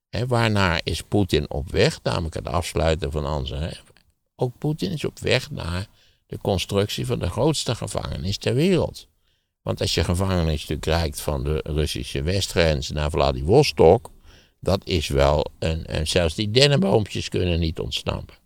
He, 0.09 0.27
waarnaar 0.27 0.81
is 0.85 1.03
Poetin 1.03 1.51
op 1.51 1.71
weg, 1.71 2.03
namelijk 2.03 2.35
het 2.35 2.49
afsluiten 2.49 3.11
van 3.11 3.27
onze 3.27 3.83
ook 4.37 4.59
Poetin 4.59 4.91
is 4.91 5.05
op 5.05 5.19
weg 5.19 5.51
naar 5.51 5.87
de 6.27 6.39
constructie 6.39 7.07
van 7.07 7.19
de 7.19 7.31
grootste 7.31 7.75
gevangenis 7.75 8.37
ter 8.37 8.55
wereld. 8.55 9.09
Want 9.63 9.81
als 9.81 9.95
je 9.95 10.05
gevangennisstuk 10.05 10.85
rijdt 10.85 11.21
van 11.21 11.45
de 11.45 11.61
Russische 11.63 12.23
westgrens 12.23 12.91
naar 12.91 13.11
Vladivostok, 13.11 14.11
dat 14.61 14.87
is 14.87 15.09
wel 15.09 15.47
een, 15.59 15.97
een 15.97 16.07
zelfs 16.07 16.35
die 16.35 16.51
dennenboompjes 16.51 17.29
kunnen 17.29 17.61
niet 17.61 17.79
ontsnappen. 17.79 18.37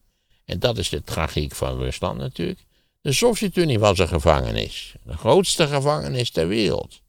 En 0.44 0.58
dat 0.58 0.78
is 0.78 0.88
de 0.88 1.04
tragiek 1.04 1.54
van 1.54 1.78
Rusland 1.78 2.18
natuurlijk. 2.18 2.64
De 3.08 3.14
Sovjet-Unie 3.14 3.78
was 3.78 3.98
een 3.98 4.08
gevangenis. 4.08 4.94
De 5.02 5.16
grootste 5.16 5.66
gevangenis 5.66 6.30
ter 6.30 6.48
wereld. 6.48 7.02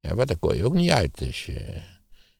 Ja, 0.00 0.14
maar 0.14 0.26
daar 0.26 0.36
kon 0.36 0.56
je 0.56 0.64
ook 0.64 0.74
niet 0.74 0.90
uit. 0.90 1.18
Dus 1.18 1.46
uh, 1.46 1.56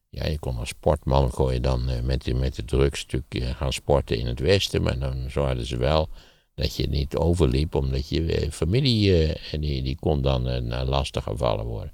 ja, 0.08 0.26
je 0.26 0.38
kon 0.38 0.56
als 0.56 0.68
sportman 0.68 1.30
kon 1.30 1.52
je 1.52 1.60
dan 1.60 1.90
uh, 1.90 2.00
met, 2.00 2.34
met 2.34 2.56
het 2.56 2.68
drugstuk 2.68 3.24
gaan 3.56 3.72
sporten 3.72 4.18
in 4.18 4.26
het 4.26 4.40
Westen. 4.40 4.82
Maar 4.82 4.98
dan 4.98 5.30
zorgden 5.30 5.66
ze 5.66 5.76
wel 5.76 6.08
dat 6.54 6.76
je 6.76 6.88
niet 6.88 7.16
overliep, 7.16 7.74
omdat 7.74 8.08
je 8.08 8.44
uh, 8.44 8.50
familie, 8.50 9.32
die, 9.50 9.82
die 9.82 9.96
kon 10.00 10.22
dan 10.22 10.68
lastig 10.88 11.22
gevallen 11.22 11.64
worden. 11.64 11.92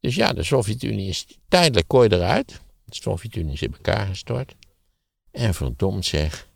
Dus 0.00 0.14
ja, 0.14 0.32
de 0.32 0.42
Sovjet-Unie 0.42 1.08
is 1.08 1.26
tijdelijk 1.48 1.88
kooi 1.88 2.08
eruit. 2.08 2.60
De 2.84 2.94
Sovjet-Unie 2.94 3.52
is 3.52 3.62
in 3.62 3.72
elkaar 3.72 4.06
gestort. 4.06 4.54
En 5.30 5.54
verdomd 5.54 6.04
zeg, 6.04 6.48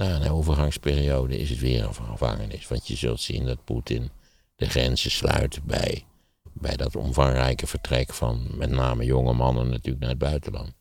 na 0.00 0.16
een 0.16 0.30
overgangsperiode 0.30 1.38
is 1.38 1.50
het 1.50 1.58
weer 1.58 1.84
een 1.84 1.94
gevangenis. 1.94 2.68
Want 2.68 2.88
je 2.88 2.96
zult 2.96 3.20
zien 3.20 3.46
dat 3.46 3.64
Poetin 3.64 4.10
de 4.56 4.68
grenzen 4.68 5.10
sluit 5.10 5.60
bij 5.64 6.04
bij 6.52 6.76
dat 6.76 6.96
omvangrijke 6.96 7.66
vertrek 7.66 8.12
van 8.12 8.46
met 8.56 8.70
name 8.70 9.04
jonge 9.04 9.32
mannen 9.32 9.68
natuurlijk 9.68 10.00
naar 10.00 10.10
het 10.10 10.18
buitenland. 10.18 10.72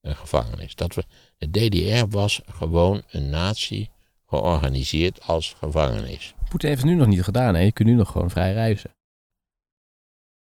Een 0.00 0.16
gevangenis. 0.16 0.74
Dat 0.74 0.94
we, 0.94 1.04
de 1.38 1.50
DDR 1.50 2.08
was 2.08 2.40
gewoon 2.46 3.02
een 3.10 3.30
natie 3.30 3.90
georganiseerd 4.26 5.22
als 5.22 5.54
gevangenis. 5.58 6.34
Poetin 6.48 6.68
heeft 6.68 6.82
het 6.82 6.90
nu 6.90 6.96
nog 6.96 7.06
niet 7.06 7.22
gedaan, 7.22 7.54
hè? 7.54 7.60
Je 7.60 7.72
kunt 7.72 7.88
nu 7.88 7.94
nog 7.94 8.10
gewoon 8.10 8.30
vrij 8.30 8.52
reizen. 8.52 8.94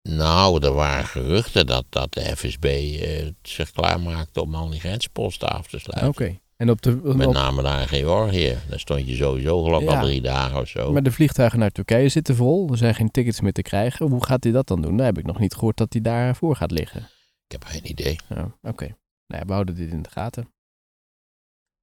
Nou, 0.02 0.66
er 0.66 0.74
waren 0.74 1.06
geruchten 1.06 1.66
dat, 1.66 1.86
dat 1.90 2.14
de 2.14 2.36
FSB 2.36 2.66
eh, 2.66 3.28
zich 3.42 3.72
klaarmaakte 3.72 4.42
om 4.42 4.56
al 4.56 4.70
die 4.70 4.80
grensposten 4.80 5.50
af 5.50 5.68
te 5.68 5.80
sluiten. 5.80 6.10
Oké. 6.10 6.40
En 6.60 6.70
op 6.70 6.82
de, 6.82 6.96
Met 6.96 7.32
name 7.32 7.62
naar 7.62 7.88
Georgië. 7.88 8.58
Daar 8.70 8.80
stond 8.80 9.08
je 9.08 9.16
sowieso 9.16 9.64
geloof 9.64 9.82
ik 9.82 9.90
Ja. 9.90 10.00
al 10.00 10.06
drie 10.06 10.22
dagen 10.22 10.60
of 10.60 10.68
zo. 10.68 10.92
Maar 10.92 11.04
de 11.04 11.12
vliegtuigen 11.12 11.60
naar 11.60 11.72
Turkije 11.72 12.10
zitten 12.10 12.36
vol. 12.36 12.70
Er 12.72 12.78
zijn 12.78 12.96
geen 12.96 13.12
tickets 13.12 13.42
meer 13.42 13.52
te 13.54 13.62
krijgen. 13.62 14.10
Hoe 14.10 14.26
gaat 14.26 14.44
hij 14.44 14.54
dat 14.54 14.68
dan 14.68 14.82
doen? 14.82 14.98
Daar 14.98 15.06
heb 15.06 15.18
ik 15.18 15.26
nog 15.26 15.40
niet 15.40 15.54
gehoord 15.54 15.78
dat 15.78 15.94
hij 15.94 16.02
daarvoor 16.02 16.56
gaat 16.56 16.72
liggen. 16.72 17.02
Ik 17.46 17.52
heb 17.52 17.64
geen 17.66 17.90
idee. 17.90 18.16
Oké. 18.62 18.96
Nou 19.28 19.44
we 19.46 19.52
houden 19.54 19.76
dit 19.76 19.92
in 19.92 20.02
de 20.02 20.10
gaten. 20.10 20.52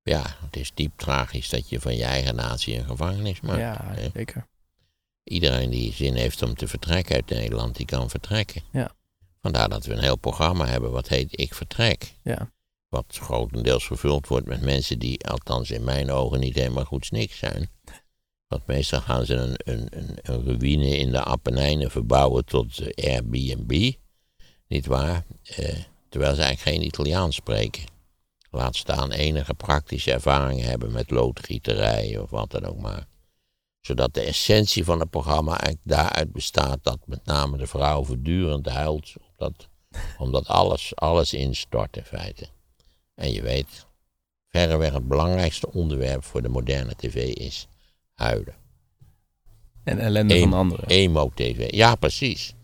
Ja, 0.03 0.23
het 0.45 0.57
is 0.57 0.75
diep 0.75 0.93
tragisch 0.97 1.49
dat 1.49 1.69
je 1.69 1.81
van 1.81 1.97
je 1.97 2.05
eigen 2.05 2.35
natie 2.35 2.79
een 2.79 2.85
gevangenis 2.87 3.41
maakt. 3.41 3.59
ja, 3.59 3.77
hè. 3.85 4.09
zeker. 4.15 4.47
Iedereen 5.25 5.71
die 5.71 5.93
zin 5.93 6.15
heeft 6.15 6.43
om 6.43 6.55
te 6.55 6.69
vertrekken 6.69 7.15
uit 7.15 7.29
Nederland, 7.31 7.77
die 7.77 7.87
kan 7.87 8.11
vertrekken. 8.11 8.63
Ja. 8.73 8.91
Vandaar 9.41 9.69
dat 9.69 9.87
we 9.87 9.93
een 9.93 10.03
heel 10.03 10.17
programma 10.17 10.67
hebben 10.67 10.91
wat 10.91 11.09
heet 11.09 11.39
Ik 11.41 11.55
Vertrek. 11.55 12.15
Ja. 12.23 12.51
Wat 12.89 13.19
grotendeels 13.21 13.87
vervuld 13.87 14.29
wordt 14.29 14.47
met 14.47 14.61
mensen 14.61 14.99
die, 14.99 15.27
althans 15.27 15.71
in 15.71 15.85
mijn 15.85 16.11
ogen, 16.11 16.41
niet 16.41 16.55
helemaal 16.55 16.85
goed 16.85 17.05
sniks 17.05 17.39
zijn. 17.39 17.71
Want 18.47 18.67
meestal 18.67 19.01
gaan 19.01 19.25
ze 19.25 19.35
een, 19.35 19.57
een, 19.65 20.19
een, 20.23 20.45
ruïne 20.45 20.97
in 20.99 21.11
de 21.11 21.23
Appenijnen 21.23 21.91
verbouwen 21.91 22.45
tot 22.45 22.79
eh, 22.79 23.13
Airbnb. 23.13 23.93
Niet 24.69 24.87
waar? 24.87 25.25
Eh, 25.43 25.77
terwijl 26.09 26.35
ze 26.35 26.43
eigenlijk 26.43 26.77
geen 26.77 26.87
Italiaans 26.87 27.37
spreken. 27.37 27.85
Laat 28.51 28.77
staan 28.77 29.13
enige 29.13 29.55
praktische 29.55 30.13
ervaringen 30.13 30.69
hebben 30.69 30.93
met 30.93 31.11
loodgieterij 31.11 32.19
of 32.19 32.31
wat 32.31 32.51
dan 32.51 32.65
ook 32.65 32.79
maar. 32.79 33.07
Zodat 33.81 34.15
de 34.15 34.21
essentie 34.21 34.85
van 34.85 35.01
het 35.01 35.11
programma 35.11 35.51
eigenlijk 35.51 35.81
daaruit 35.83 36.33
bestaat 36.33 36.79
dat 36.83 36.99
met 37.05 37.25
name 37.25 37.57
de 37.57 37.67
vrouw 37.67 38.05
voortdurend 38.05 38.69
huilt. 38.69 39.13
Omdat, 39.37 39.69
omdat 40.19 40.47
alles, 40.47 40.97
alles 40.97 41.35
instort 41.35 41.97
in 41.97 42.05
feite. 42.05 42.49
En 43.17 43.33
je 43.33 43.43
weet, 43.43 43.87
verreweg 44.49 44.93
het 44.93 45.09
belangrijkste 45.09 45.73
onderwerp 45.73 46.25
voor 46.25 46.43
de 46.43 46.49
moderne 46.49 46.95
tv 46.97 47.15
is 47.35 47.67
huilen. 48.15 48.55
En 49.85 49.99
ellende 49.99 50.39
van 50.39 50.53
anderen. 50.53 50.87
Emo-tv, 50.87 51.75
ja 51.75 51.95
precies. 51.95 52.55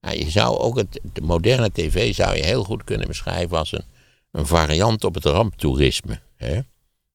Nou, 0.00 0.16
je 0.16 0.30
zou 0.30 0.58
ook 0.58 0.76
het, 0.76 1.00
de 1.12 1.20
moderne 1.20 1.72
tv 1.72 2.14
zou 2.14 2.36
je 2.36 2.44
heel 2.44 2.64
goed 2.64 2.84
kunnen 2.84 3.06
beschrijven 3.06 3.58
als 3.58 3.72
een, 3.72 3.84
een 4.30 4.46
variant 4.46 5.04
op 5.04 5.14
het 5.14 5.24
ramptoerisme. 5.24 6.20
Hè? 6.36 6.60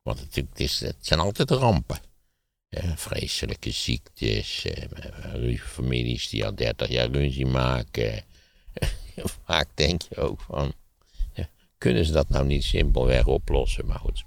Want 0.01 0.19
het, 0.19 0.36
het, 0.36 0.60
is, 0.60 0.79
het 0.79 0.95
zijn 0.99 1.19
altijd 1.19 1.51
rampen. 1.51 1.99
Hè? 2.69 2.97
Vreselijke 2.97 3.71
ziektes, 3.71 4.65
eh, 4.65 5.58
families 5.58 6.29
die 6.29 6.45
al 6.45 6.56
30 6.56 6.89
jaar 6.89 7.10
ruzie 7.10 7.45
maken. 7.45 8.23
Vaak 9.45 9.67
denk 9.73 10.01
je 10.01 10.15
ook 10.15 10.41
van, 10.41 10.73
kunnen 11.84 12.06
ze 12.06 12.12
dat 12.12 12.30
nou 12.30 12.46
niet 12.46 12.63
simpelweg 12.63 13.28
oplossen? 13.28 13.86
Maar 13.86 14.00
goed. 14.00 14.24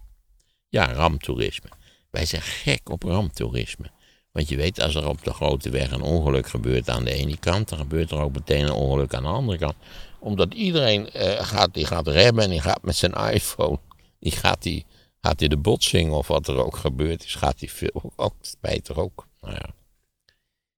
Ja, 0.69 0.93
ramptoerisme. 0.93 1.69
Wij 2.11 2.25
zijn 2.25 2.43
gek 2.43 2.89
op 2.91 3.03
ramptoerisme. 3.03 3.91
Want 4.33 4.49
je 4.49 4.57
weet, 4.57 4.81
als 4.81 4.95
er 4.95 5.09
op 5.09 5.25
de 5.25 5.33
grote 5.33 5.71
weg 5.71 5.91
een 5.91 6.03
ongeluk 6.03 6.47
gebeurt 6.47 6.91
aan 6.91 7.05
de 7.05 7.13
ene 7.13 7.37
kant, 7.37 7.69
dan 7.69 7.79
gebeurt 7.79 8.11
er 8.11 8.19
ook 8.19 8.33
meteen 8.33 8.65
een 8.65 8.73
ongeluk 8.73 9.15
aan 9.15 9.23
de 9.23 9.29
andere 9.29 9.59
kant. 9.59 9.75
Omdat 10.19 10.55
iedereen 10.55 11.09
uh, 11.17 11.41
gaat, 11.41 11.75
die 11.75 11.87
gaat 11.87 12.09
remmen 12.09 12.45
en 12.45 12.51
die 12.51 12.61
gaat 12.61 12.83
met 12.83 12.97
zijn 12.97 13.13
iPhone, 13.13 13.79
die 14.21 14.33
gaat, 14.33 14.63
die, 14.63 14.85
gaat 15.21 15.39
die 15.39 15.49
de 15.49 15.57
botsing 15.57 16.13
of 16.13 16.27
wat 16.27 16.49
er 16.49 16.65
ook 16.65 16.77
gebeurd 16.77 17.25
is, 17.25 17.35
gaat 17.35 17.59
die 17.59 17.73
veel, 17.73 18.13
ook 18.17 18.35
spijt 18.41 18.95
ook. 18.95 19.27
Nou 19.41 19.55
ja, 19.55 19.69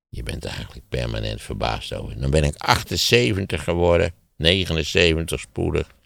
je 0.08 0.22
bent 0.22 0.44
eigenlijk 0.44 0.88
permanent 0.88 1.42
verbaasd 1.42 1.92
over. 1.92 2.20
Dan 2.20 2.30
ben 2.30 2.44
ik 2.44 2.56
78 2.56 3.64
geworden, 3.64 4.12
79 4.36 5.40
spoedig. 5.40 5.96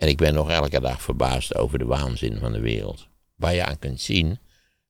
En 0.00 0.08
ik 0.08 0.16
ben 0.16 0.34
nog 0.34 0.50
elke 0.50 0.80
dag 0.80 1.02
verbaasd 1.02 1.54
over 1.54 1.78
de 1.78 1.84
waanzin 1.84 2.38
van 2.38 2.52
de 2.52 2.60
wereld. 2.60 3.06
Waar 3.34 3.54
je 3.54 3.64
aan 3.64 3.78
kunt 3.78 4.00
zien 4.00 4.38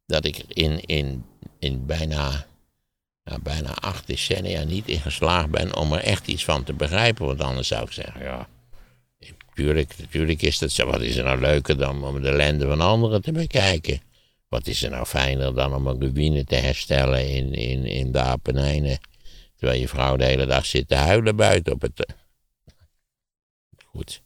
dat 0.06 0.24
ik 0.24 0.44
in, 0.48 0.80
in, 0.84 1.24
in 1.58 1.86
bijna, 1.86 2.46
bijna 3.42 3.74
acht 3.74 4.06
decennia 4.06 4.64
niet 4.64 4.88
in 4.88 5.00
geslaagd 5.00 5.50
ben 5.50 5.76
om 5.76 5.92
er 5.92 6.00
echt 6.00 6.26
iets 6.26 6.44
van 6.44 6.64
te 6.64 6.72
begrijpen. 6.72 7.26
Want 7.26 7.40
anders 7.40 7.68
zou 7.68 7.84
ik 7.84 7.92
zeggen, 7.92 8.22
ja, 8.22 8.48
natuurlijk, 9.46 9.94
natuurlijk 9.98 10.42
is 10.42 10.58
dat 10.58 10.70
zo. 10.70 10.86
Wat 10.86 11.00
is 11.00 11.16
er 11.16 11.24
nou 11.24 11.40
leuker 11.40 11.76
dan 11.76 12.04
om 12.04 12.22
de 12.22 12.28
ellende 12.28 12.66
van 12.66 12.80
anderen 12.80 13.22
te 13.22 13.32
bekijken? 13.32 14.00
Wat 14.48 14.66
is 14.66 14.82
er 14.82 14.90
nou 14.90 15.06
fijner 15.06 15.54
dan 15.54 15.74
om 15.74 15.86
een 15.86 16.00
ruïne 16.00 16.44
te 16.44 16.56
herstellen 16.56 17.28
in, 17.28 17.52
in, 17.52 17.84
in 17.84 18.12
de 18.12 18.22
Appenijnen? 18.22 18.98
Terwijl 19.56 19.80
je 19.80 19.88
vrouw 19.88 20.16
de 20.16 20.24
hele 20.24 20.46
dag 20.46 20.66
zit 20.66 20.88
te 20.88 20.94
huilen 20.94 21.36
buiten 21.36 21.72
op 21.72 21.82
het. 21.82 22.06
Goed. 23.84 24.22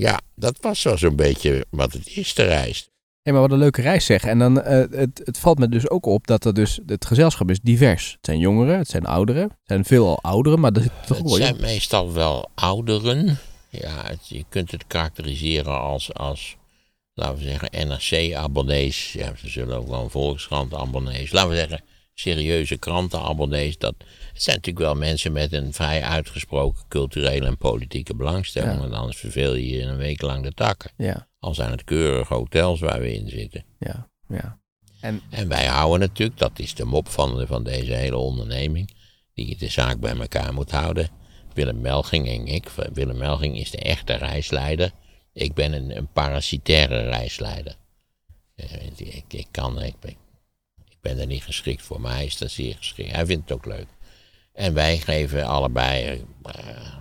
Ja, 0.00 0.20
dat 0.34 0.58
was 0.60 0.80
zo 0.80 0.96
zo'n 0.96 1.16
beetje 1.16 1.66
wat 1.70 1.92
het 1.92 2.16
is 2.16 2.32
te 2.32 2.42
reis. 2.42 2.88
Hé, 3.22 3.32
maar 3.32 3.40
wat 3.40 3.50
een 3.50 3.58
leuke 3.58 3.82
reis 3.82 4.04
zeg. 4.04 4.24
En 4.24 4.38
dan, 4.38 4.58
uh, 4.58 4.64
het, 4.90 5.20
het 5.24 5.38
valt 5.38 5.58
me 5.58 5.68
dus 5.68 5.88
ook 5.88 6.06
op 6.06 6.26
dat 6.26 6.44
er 6.44 6.54
dus, 6.54 6.80
het 6.86 7.06
gezelschap 7.06 7.50
is 7.50 7.60
divers. 7.60 8.10
Het 8.10 8.26
zijn 8.26 8.38
jongeren, 8.38 8.78
het 8.78 8.88
zijn 8.88 9.06
ouderen. 9.06 9.42
Het 9.42 9.52
zijn 9.64 9.84
veel 9.84 10.18
ouderen, 10.22 10.60
maar 10.60 10.72
er 10.72 10.82
zit 10.82 10.92
toch 11.06 11.18
Het 11.18 11.30
zijn 11.30 11.60
meestal 11.60 12.12
wel 12.12 12.48
ouderen. 12.54 13.38
Ja, 13.68 14.04
het, 14.06 14.28
je 14.28 14.44
kunt 14.48 14.70
het 14.70 14.86
karakteriseren 14.86 15.80
als, 15.80 16.14
als 16.14 16.56
laten 17.14 17.38
we 17.38 17.44
zeggen, 17.44 17.88
NRC-abonnees. 17.88 19.12
Ja, 19.12 19.32
ze 19.36 19.48
zullen 19.48 19.76
ook 19.76 19.88
wel 19.88 20.02
een 20.02 20.10
Volkskrant-abonnees. 20.10 21.32
Laten 21.32 21.50
we 21.50 21.56
zeggen, 21.56 21.82
serieuze 22.20 22.76
krantenabonnees. 22.76 23.78
Dat, 23.78 23.94
het 24.32 24.42
zijn 24.42 24.56
natuurlijk 24.56 24.84
wel 24.84 24.94
mensen 24.94 25.32
met 25.32 25.52
een 25.52 25.72
vrij 25.72 26.02
uitgesproken 26.02 26.84
culturele 26.88 27.46
en 27.46 27.56
politieke 27.56 28.14
belangstelling. 28.14 28.78
Want 28.78 28.92
anders 28.92 29.16
verveel 29.16 29.54
je 29.54 29.68
je 29.68 29.82
een 29.82 29.96
week 29.96 30.22
lang 30.22 30.42
de 30.42 30.52
takken. 30.52 30.90
Ja. 30.96 31.28
Al 31.38 31.54
zijn 31.54 31.70
het 31.70 31.84
keurige 31.84 32.34
hotels 32.34 32.80
waar 32.80 33.00
we 33.00 33.14
in 33.14 33.28
zitten. 33.28 33.64
Ja, 33.78 34.10
ja. 34.28 34.58
En, 35.00 35.20
en 35.30 35.48
wij 35.48 35.66
houden 35.66 36.00
natuurlijk, 36.00 36.38
dat 36.38 36.58
is 36.58 36.74
de 36.74 36.84
mop 36.84 37.08
van, 37.08 37.46
van 37.46 37.64
deze 37.64 37.92
hele 37.92 38.16
onderneming, 38.16 38.94
die 39.34 39.56
de 39.56 39.68
zaak 39.68 40.00
bij 40.00 40.16
elkaar 40.16 40.54
moet 40.54 40.70
houden. 40.70 41.08
Willem 41.54 41.80
Melging 41.80 42.28
en 42.28 42.46
ik. 42.46 42.68
Willem 42.92 43.16
Melging 43.16 43.58
is 43.58 43.70
de 43.70 43.78
echte 43.78 44.14
reisleider. 44.14 44.90
Ik 45.32 45.54
ben 45.54 45.72
een, 45.72 45.96
een 45.96 46.08
parasitaire 46.12 47.02
reisleider. 47.02 47.76
Eh, 48.54 48.86
ik, 48.96 49.24
ik, 49.28 49.46
kan, 49.50 49.82
ik, 49.82 49.94
ben, 51.00 51.12
ik 51.12 51.16
ben 51.16 51.18
er 51.18 51.26
niet 51.26 51.44
geschikt 51.44 51.82
voor, 51.82 52.00
maar 52.00 52.14
hij 52.14 52.24
is 52.24 52.40
er 52.40 52.50
zeer 52.50 52.76
geschikt. 52.76 53.10
Hij 53.10 53.26
vindt 53.26 53.48
het 53.48 53.58
ook 53.58 53.66
leuk. 53.66 53.86
En 54.52 54.74
wij 54.74 54.98
geven 54.98 55.46
allebei 55.46 56.24
uh, 56.56 56.94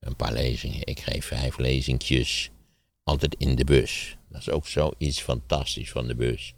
een 0.00 0.16
paar 0.16 0.32
lezingen. 0.32 0.86
Ik 0.86 1.00
geef 1.00 1.26
vijf 1.26 1.58
lezingjes 1.58 2.50
altijd 3.02 3.34
in 3.38 3.54
de 3.54 3.64
bus. 3.64 4.16
Dat 4.28 4.40
is 4.40 4.50
ook 4.50 4.66
zoiets 4.66 5.20
fantastisch 5.20 5.90
van 5.90 6.06
de 6.06 6.14
bus. 6.14 6.54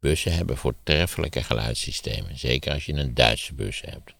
Bussen 0.00 0.32
hebben 0.32 0.56
voortreffelijke 0.56 1.42
geluidssystemen. 1.42 2.38
Zeker 2.38 2.72
als 2.72 2.86
je 2.86 2.92
een 2.92 3.14
Duitse 3.14 3.54
bus 3.54 3.80
hebt. 3.80 4.14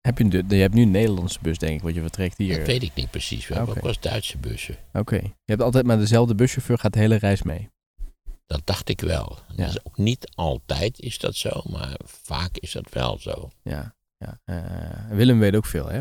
Heb 0.00 0.18
je, 0.18 0.28
de, 0.28 0.44
je 0.48 0.60
hebt 0.60 0.74
nu 0.74 0.82
een 0.82 0.90
Nederlandse 0.90 1.38
bus, 1.42 1.58
denk 1.58 1.76
ik, 1.76 1.82
wat 1.82 1.94
je 1.94 2.00
vertrekt 2.00 2.38
hier. 2.38 2.56
Dat 2.56 2.66
weet 2.66 2.82
ik 2.82 2.94
niet 2.94 3.10
precies. 3.10 3.46
We 3.46 3.54
hebben 3.54 3.74
ook 3.74 3.80
wel 3.80 3.90
eens 3.90 4.00
Duitse 4.00 4.38
bussen. 4.38 4.76
Oké. 4.92 5.16
Je 5.16 5.32
hebt 5.44 5.62
altijd 5.62 5.86
maar 5.86 5.98
dezelfde 5.98 6.34
buschauffeur, 6.34 6.78
gaat 6.78 6.92
de 6.92 6.98
hele 6.98 7.16
reis 7.16 7.42
mee. 7.42 7.68
Dat 8.46 8.60
dacht 8.64 8.88
ik 8.88 9.00
wel. 9.00 9.38
Ja. 9.56 9.66
is 9.66 9.84
ook 9.84 9.96
niet 9.96 10.28
altijd 10.34 11.00
is 11.00 11.18
dat 11.18 11.34
zo, 11.34 11.62
maar 11.70 11.96
vaak 12.04 12.56
is 12.56 12.72
dat 12.72 12.90
wel 12.90 13.18
zo. 13.18 13.50
Ja. 13.62 13.94
ja. 14.18 14.38
Uh, 14.46 15.16
Willem 15.16 15.38
weet 15.38 15.56
ook 15.56 15.66
veel, 15.66 15.88
hè? 15.88 16.00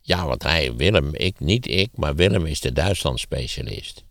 Ja, 0.00 0.26
want 0.26 0.42
hij, 0.42 0.74
Willem, 0.74 1.14
ik, 1.14 1.40
niet 1.40 1.68
ik, 1.68 1.96
maar 1.96 2.14
Willem 2.14 2.46
is 2.46 2.60
de 2.60 2.72
Duitsland-specialist. 2.72 4.04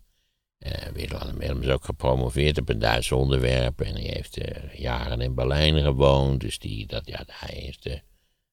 Uh, 0.59 0.71
Willem, 0.71 1.37
Willem 1.37 1.61
is 1.61 1.69
ook 1.69 1.85
gepromoveerd 1.85 2.57
op 2.57 2.69
een 2.69 2.79
Duits 2.79 3.11
onderwerp 3.11 3.81
en 3.81 3.93
hij 3.93 4.03
heeft 4.03 4.37
uh, 4.37 4.73
jaren 4.73 5.21
in 5.21 5.35
Berlijn 5.35 5.81
gewoond. 5.81 6.41
Dus 6.41 6.59
die, 6.59 6.87
dat, 6.87 7.07
ja, 7.07 7.23
hij, 7.27 7.55
is 7.55 7.79
de, 7.79 8.01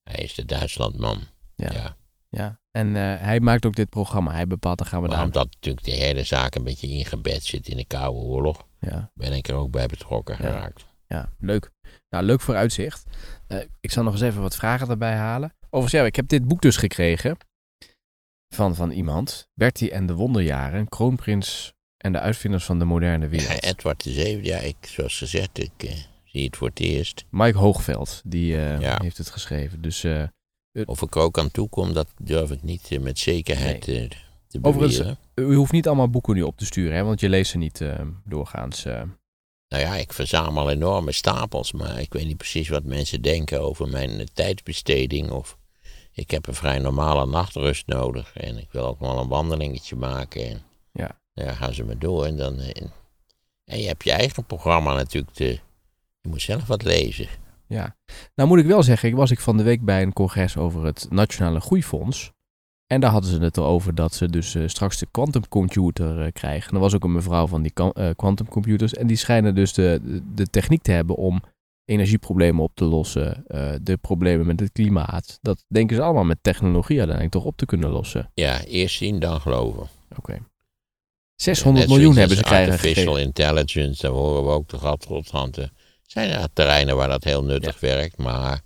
hij 0.03 0.23
is 0.23 0.35
de 0.35 0.45
Duitslandman. 0.45 1.21
Ja. 1.55 1.73
ja. 1.73 1.97
ja. 2.29 2.61
En 2.73 2.89
uh, 2.89 2.95
hij 3.19 3.41
maakt 3.41 3.67
ook 3.67 3.75
dit 3.75 3.89
programma. 3.89 4.33
Hij 4.33 4.47
bepaalt, 4.47 4.79
dan 4.79 4.87
gaan 4.87 5.03
we 5.03 5.09
daar. 5.09 5.25
Omdat 5.25 5.49
natuurlijk 5.53 5.85
de 5.85 5.91
hele 5.91 6.25
zaak 6.25 6.55
een 6.55 6.65
beetje 6.65 6.89
ingebed 6.89 7.45
zit 7.45 7.69
in 7.69 7.77
de 7.77 7.85
Koude 7.85 8.19
Oorlog, 8.19 8.67
ja. 8.81 9.11
ben 9.15 9.33
ik 9.33 9.49
er 9.49 9.55
ook 9.55 9.71
bij 9.71 9.87
betrokken 9.87 10.37
geraakt. 10.37 10.87
Ja, 11.07 11.33
leuk. 11.39 11.71
Nou, 12.09 12.25
leuk 12.25 12.41
vooruitzicht. 12.41 13.05
ik 13.81 13.91
zal 13.91 14.03
nog 14.03 14.13
eens 14.13 14.23
even 14.23 14.43
wat 14.43 14.57
vragen 14.57 14.89
erbij 14.89 15.15
halen. 15.15 15.55
Overigens, 15.65 16.01
ja, 16.01 16.07
ik 16.07 16.17
heb 16.17 16.29
dit 16.29 16.49
boek 16.49 16.63
dus 16.63 16.77
gekregen 16.77 17.37
van, 18.55 18.75
van 18.75 18.91
iemand. 18.91 19.49
Bertie 19.55 19.91
en 19.91 20.07
de 20.07 20.15
Wonderjaren, 20.15 20.89
kroonprins 20.89 21.73
en 21.97 22.13
de 22.13 22.21
uitvinders 22.21 22.65
van 22.65 22.79
de 22.79 22.85
moderne 22.85 23.29
wereld. 23.37 23.63
Ja, 23.63 23.71
Edward 23.71 24.03
VII, 24.03 24.45
ja, 24.45 24.59
ik, 24.59 24.77
zoals 24.81 25.19
gezegd, 25.19 25.59
ik 25.59 25.83
uh, 25.85 25.91
zie 26.25 26.45
het 26.45 26.57
voor 26.57 26.69
het 26.69 26.81
eerst. 26.81 27.25
Mike 27.31 27.59
Hoogveld, 27.59 28.23
die 28.25 28.57
uh, 28.57 28.99
heeft 28.99 29.19
het 29.19 29.31
geschreven. 29.31 29.83
Dus, 29.83 30.05
uh, 30.05 30.25
of 30.85 31.03
ik 31.03 31.15
er 31.15 31.21
ook 31.21 31.39
aan 31.39 31.51
toe 31.51 31.69
kom, 31.69 31.93
dat 31.93 32.09
durf 32.19 32.51
ik 32.51 32.63
niet 32.63 33.01
met 33.01 33.19
zekerheid 33.19 33.87
nee. 33.87 34.09
te 34.49 34.61
beweren. 34.61 35.19
U 35.35 35.55
hoeft 35.55 35.73
niet 35.73 35.87
allemaal 35.87 36.11
boeken 36.11 36.35
nu 36.35 36.43
op 36.43 36.57
te 36.57 36.65
sturen, 36.65 36.97
hè, 36.97 37.05
want 37.05 37.21
je 37.21 37.29
leest 37.29 37.51
ze 37.51 37.59
niet 37.59 37.83
doorgaans. 38.25 38.85
Nou 38.85 39.85
ja, 39.85 39.95
ik 39.95 40.13
verzamel 40.13 40.71
enorme 40.71 41.13
stapels, 41.13 41.73
maar 41.73 42.01
ik 42.01 42.13
weet 42.13 42.27
niet 42.27 42.37
precies 42.37 42.69
wat 42.69 42.85
mensen 42.85 43.23
denken 43.23 43.61
over 43.61 43.89
mijn 43.89 44.29
tijdsbesteding 44.35 45.31
of 45.31 45.59
ik 46.13 46.31
heb 46.31 46.47
een 46.47 46.55
vrij 46.55 46.79
normale 46.79 47.27
nachtrust 47.27 47.87
nodig. 47.87 48.37
En 48.37 48.59
ik 48.59 48.69
wil 48.71 48.87
ook 48.87 49.01
wel 49.01 49.19
een 49.19 49.29
wandelingetje 49.29 49.97
maken. 49.97 50.49
En 50.49 50.63
ja. 50.93 51.21
Daar 51.35 51.55
gaan 51.55 51.75
ze 51.75 51.85
me 51.85 51.99
door. 51.99 52.25
En, 52.25 52.37
dan, 52.37 52.59
en, 52.59 52.93
en 53.65 53.81
je 53.81 53.87
hebt 53.87 54.05
je 54.05 54.13
eigen 54.13 54.45
programma 54.45 54.95
natuurlijk. 54.95 55.35
Te, 55.35 55.61
je 56.21 56.29
moet 56.29 56.43
zelf 56.43 56.67
wat 56.67 56.83
lezen. 56.83 57.29
Ja, 57.73 57.97
nou 58.35 58.49
moet 58.49 58.59
ik 58.59 58.67
wel 58.67 58.83
zeggen, 58.83 59.09
ik 59.09 59.15
was 59.15 59.31
ik 59.31 59.41
van 59.41 59.57
de 59.57 59.63
week 59.63 59.85
bij 59.85 60.03
een 60.03 60.13
congres 60.13 60.57
over 60.57 60.85
het 60.85 61.07
Nationale 61.11 61.61
Groeifonds. 61.61 62.33
En 62.87 63.01
daar 63.01 63.11
hadden 63.11 63.31
ze 63.31 63.39
het 63.39 63.57
erover 63.57 63.95
dat 63.95 64.15
ze 64.15 64.31
dus 64.31 64.55
uh, 64.55 64.69
straks 64.69 64.99
de 64.99 65.07
quantumcomputer 65.11 66.25
uh, 66.25 66.33
krijgen. 66.33 66.69
En 66.69 66.75
er 66.75 66.81
was 66.81 66.95
ook 66.95 67.05
een 67.05 67.13
mevrouw 67.13 67.47
van 67.47 67.63
die 67.63 67.73
quantumcomputers. 68.17 68.95
en 68.95 69.07
die 69.07 69.17
schijnen 69.17 69.55
dus 69.55 69.73
de, 69.73 70.21
de, 70.35 70.47
techniek 70.47 70.83
te 70.83 70.93
hebben 70.93 71.17
om 71.17 71.43
energieproblemen 71.85 72.63
op 72.63 72.73
te 72.75 72.85
lossen, 72.85 73.45
de 73.83 73.97
problemen 74.01 74.47
met 74.47 74.61
het 74.61 74.73
klimaat. 74.73 75.39
Dat 75.41 75.65
denken 75.69 75.97
ze 75.97 76.03
allemaal 76.03 76.25
met 76.25 76.39
technologie 76.43 76.99
uiteindelijk 76.99 77.35
toch 77.35 77.45
op 77.45 77.57
te 77.57 77.67
kunnen 77.67 77.91
lossen. 77.91 78.31
Ja, 78.35 78.65
eerst 78.65 78.97
zien, 78.97 79.19
dan 79.19 79.41
geloven. 79.41 79.89
Oké. 80.19 80.39
600 81.37 81.87
Net 81.87 81.97
miljoen 81.97 82.17
hebben 82.17 82.37
ze 82.37 82.43
krijgen 82.43 82.73
Artificial 82.73 83.19
intelligence, 83.19 84.03
daar 84.03 84.11
horen 84.11 84.45
we 84.45 84.51
ook 84.51 84.69
de 84.69 84.79
gadrothanten. 84.79 85.73
Zijn 86.13 86.31
er 86.31 86.49
terreinen 86.53 86.97
waar 86.97 87.09
dat 87.09 87.25
heel 87.25 87.45
nuttig 87.45 87.81
werkt, 87.81 88.17
maar 88.17 88.61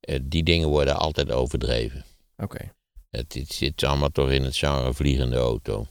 eh, 0.00 0.18
die 0.22 0.42
dingen 0.42 0.68
worden 0.68 0.96
altijd 0.96 1.30
overdreven. 1.30 2.04
Oké, 2.36 2.72
Het, 3.10 3.34
het 3.34 3.52
zit 3.52 3.84
allemaal 3.84 4.10
toch 4.10 4.30
in 4.30 4.44
het 4.44 4.56
genre 4.56 4.94
vliegende 4.94 5.36
auto. 5.36 5.86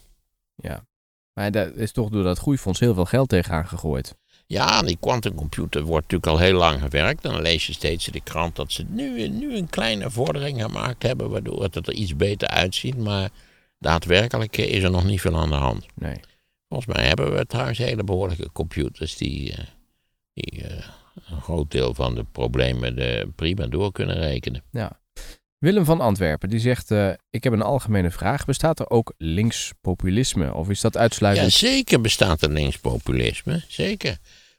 ja. 0.55 0.85
Maar 1.33 1.51
daar 1.51 1.73
is 1.73 1.91
toch 1.91 2.09
door 2.09 2.23
dat 2.23 2.37
groeifonds 2.39 2.79
heel 2.79 2.93
veel 2.93 3.05
geld 3.05 3.29
tegenaan 3.29 3.67
gegooid. 3.67 4.15
Ja, 4.47 4.65
aan 4.65 4.85
die 4.85 4.97
quantumcomputer 4.99 5.81
wordt 5.81 6.11
natuurlijk 6.11 6.31
al 6.31 6.45
heel 6.47 6.57
lang 6.57 6.81
gewerkt. 6.81 7.21
Dan 7.21 7.41
lees 7.41 7.67
je 7.67 7.73
steeds 7.73 8.07
in 8.07 8.13
de 8.13 8.21
krant 8.21 8.55
dat 8.55 8.71
ze 8.71 8.83
nu, 8.83 9.27
nu 9.27 9.57
een 9.57 9.69
kleine 9.69 10.11
vordering 10.11 10.61
gemaakt 10.61 11.03
hebben, 11.03 11.29
waardoor 11.29 11.63
het 11.63 11.75
er 11.75 11.93
iets 11.93 12.15
beter 12.15 12.47
uitziet. 12.47 12.97
Maar 12.97 13.29
daadwerkelijk 13.79 14.57
eh, 14.57 14.73
is 14.73 14.83
er 14.83 14.91
nog 14.91 15.03
niet 15.03 15.21
veel 15.21 15.37
aan 15.37 15.49
de 15.49 15.55
hand. 15.55 15.85
Nee. 15.95 16.19
Volgens 16.69 16.95
mij 16.95 17.07
hebben 17.07 17.35
we 17.35 17.45
trouwens 17.45 17.77
hele 17.77 18.03
behoorlijke 18.03 18.51
computers 18.51 19.17
die, 19.17 19.53
eh, 19.53 19.63
die 20.33 20.63
een 21.36 21.41
groot 21.41 21.71
deel 21.71 21.93
van 21.93 22.15
de 22.15 22.26
problemen 22.32 22.95
de 22.95 23.28
prima 23.36 23.65
door 23.67 23.91
kunnen 23.91 24.17
rekenen. 24.17 24.63
Ja. 24.71 25.00
Willem 25.58 25.86
van 25.86 26.02
Antwerpen, 26.02 26.50
die 26.50 26.60
zegt, 26.60 26.91
eh, 26.91 27.10
ik 27.30 27.43
heb 27.43 27.54
een 27.54 27.62
algemene 27.62 28.12
vraag. 28.12 28.45
Bestaat 28.45 28.80
er 28.80 28.89
ook 28.89 29.13
linkspopulisme? 29.17 30.54
Of 30.54 30.69
is 30.69 30.82
dat 30.82 30.93
Ja, 30.93 31.00
uitsluitend... 31.00 31.52
zeker 31.52 32.02
bestaat 32.02 32.41
er 32.41 32.50
linkspopulisme. 32.52 33.63
Zeker. 33.67 34.17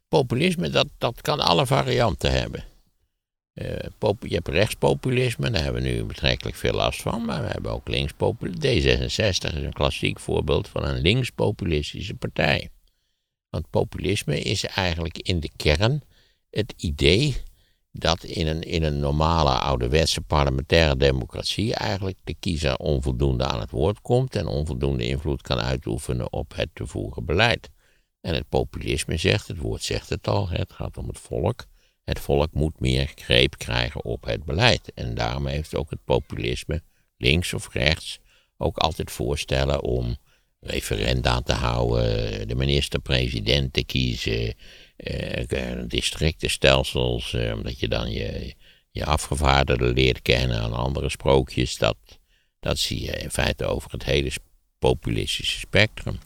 Populisme, 0.09 0.71
dat, 0.71 0.87
dat 0.99 1.21
kan 1.21 1.41
alle 1.41 1.67
varianten 1.67 2.33
hebben. 2.33 2.65
Eh, 3.53 3.89
pop- 3.99 4.27
je 4.27 4.35
hebt 4.35 4.49
rechtspopulisme, 4.49 5.51
daar 5.51 5.63
hebben 5.63 5.83
we 5.83 5.89
nu 5.89 6.05
betrekkelijk 6.05 6.57
veel 6.57 6.73
last 6.73 7.03
van. 7.03 7.25
Maar 7.25 7.43
we 7.43 7.49
hebben 7.49 7.73
ook 7.73 7.89
linkspopulisme. 7.89 8.97
D66 8.97 9.57
is 9.57 9.63
een 9.63 9.73
klassiek 9.73 10.21
voorbeeld 10.21 10.69
van 10.69 10.85
een 10.85 11.01
linkspopulistische 11.01 12.15
partij. 12.15 12.69
Want 13.51 13.71
populisme 13.71 14.41
is 14.41 14.65
eigenlijk 14.65 15.19
in 15.19 15.41
de 15.41 15.51
kern 15.57 16.03
het 16.51 16.75
idee 16.77 17.37
dat 17.99 18.25
in 18.25 18.47
een, 18.47 18.63
in 18.63 18.83
een 18.83 18.99
normale 18.99 19.51
ouderwetse 19.51 20.21
parlementaire 20.21 20.97
democratie 20.97 21.75
eigenlijk 21.75 22.19
de 22.25 22.35
kiezer 22.41 22.77
onvoldoende 22.77 23.45
aan 23.45 23.61
het 23.61 23.71
woord 23.71 24.01
komt 24.01 24.37
en 24.37 24.47
onvoldoende 24.47 25.07
invloed 25.07 25.43
kan 25.43 25.59
uitoefenen 25.59 26.33
op 26.33 26.55
het 26.55 26.69
te 26.73 26.87
voeren 26.87 27.25
beleid. 27.25 27.69
En 28.21 28.35
het 28.35 28.49
populisme 28.49 29.17
zegt, 29.17 29.49
het 29.49 29.59
woord 29.59 29.83
zegt 29.83 30.09
het 30.09 30.29
al, 30.29 30.49
het 30.49 30.73
gaat 30.73 30.97
om 30.97 31.09
het 31.09 31.19
volk. 31.19 31.65
Het 32.05 32.19
volk 32.21 32.53
moet 32.53 32.81
meer 32.81 33.13
greep 33.15 33.59
krijgen 33.59 34.05
op 34.05 34.25
het 34.25 34.45
beleid. 34.45 34.93
En 34.95 35.15
daarom 35.15 35.47
heeft 35.47 35.77
ook 35.77 35.91
het 35.91 36.05
populisme, 36.05 36.83
links 37.17 37.55
of 37.55 37.73
rechts, 37.73 38.19
ook 38.57 38.79
altijd 38.79 39.11
voorstellen 39.11 39.83
om 39.83 40.17
referenda 40.61 41.41
te 41.41 41.53
houden, 41.53 42.49
de 42.49 42.55
minister-president 42.55 43.73
te 43.73 43.85
kiezen, 43.85 44.55
districtenstelsels, 45.89 47.35
eh, 47.35 47.53
omdat 47.55 47.81
je 47.81 47.89
dan 47.89 48.11
je, 48.11 48.55
je 48.91 49.05
leert 49.77 50.23
kennen 50.23 50.61
aan 50.61 50.73
andere 50.73 51.09
sprookjes. 51.09 51.79
Dat, 51.79 51.97
dat 52.61 52.79
zie 52.79 53.03
je 53.03 53.13
in 53.13 53.31
feite 53.31 53.65
over 53.65 53.91
het 53.91 54.05
hele 54.05 54.31
populistische 54.79 55.59
spectrum. 55.59 56.19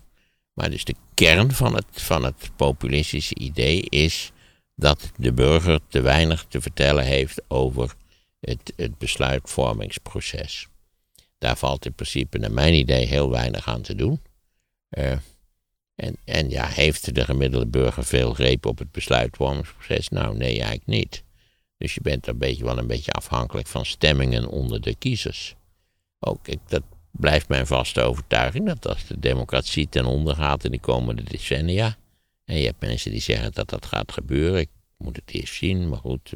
Maar 0.53 0.71
dus 0.71 0.85
de 0.85 0.95
kern 1.15 1.53
van 1.53 1.75
het, 1.75 1.87
van 1.93 2.25
het 2.25 2.51
populistische 2.57 3.35
idee 3.35 3.83
is 3.83 4.33
dat 4.75 5.11
de 5.17 5.33
burger 5.33 5.81
te 5.89 6.01
weinig 6.01 6.45
te 6.49 6.61
vertellen 6.61 7.05
heeft 7.05 7.43
over 7.49 7.95
het, 8.41 8.73
het 8.77 8.99
besluitvormingsproces. 8.99 10.69
Daar 11.39 11.57
valt 11.57 11.85
in 11.85 11.95
principe, 11.95 12.39
naar 12.39 12.53
mijn 12.53 12.75
idee, 12.75 13.07
heel 13.07 13.31
weinig 13.31 13.69
aan 13.69 13.83
te 13.83 13.95
doen. 13.95 14.21
Eh, 14.89 15.17
en, 16.01 16.17
en 16.25 16.51
ja, 16.51 16.67
heeft 16.67 17.15
de 17.15 17.25
gemiddelde 17.25 17.67
burger 17.67 18.05
veel 18.05 18.35
greep 18.35 18.67
op 18.67 18.79
het 18.79 18.93
besluitvormingsproces? 18.93 20.09
Nou, 20.09 20.37
nee, 20.37 20.53
eigenlijk 20.53 20.87
niet. 20.87 21.25
Dus 21.79 21.95
je 21.95 22.01
bent 22.01 22.27
een 22.27 22.39
beetje, 22.39 22.65
wel 22.65 22.79
een 22.79 22.87
beetje 22.87 23.13
afhankelijk 23.13 23.67
van 23.67 23.87
stemmingen 23.87 24.49
onder 24.49 24.81
de 24.81 24.95
kiezers. 24.95 25.55
Ook 26.19 26.49
ik, 26.49 26.59
dat 26.69 26.83
blijft 27.11 27.49
mijn 27.49 27.67
vaste 27.67 28.01
overtuiging 28.01 28.67
dat 28.67 28.89
als 28.89 29.07
de 29.07 29.19
democratie 29.19 29.89
ten 29.89 30.05
onder 30.05 30.35
gaat 30.35 30.65
in 30.65 30.71
de 30.71 30.81
komende 30.81 31.23
decennia. 31.23 31.97
En 32.45 32.57
je 32.57 32.67
hebt 32.67 32.81
mensen 32.81 33.11
die 33.11 33.21
zeggen 33.21 33.53
dat 33.53 33.69
dat 33.69 33.87
gaat 33.87 34.13
gebeuren. 34.13 34.61
Ik 34.61 34.71
moet 34.97 35.17
het 35.17 35.31
eerst 35.31 35.55
zien, 35.55 35.89
maar 35.89 35.99
goed. 35.99 36.33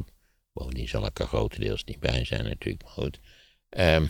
Bovendien 0.53 0.87
zal 0.87 1.05
ik 1.05 1.19
er 1.19 1.27
grotendeels 1.27 1.83
niet 1.83 1.99
bij 1.99 2.25
zijn, 2.25 2.43
natuurlijk. 2.43 2.83
Maar 2.83 2.91
goed. 2.91 3.19
Ehm, 3.69 4.05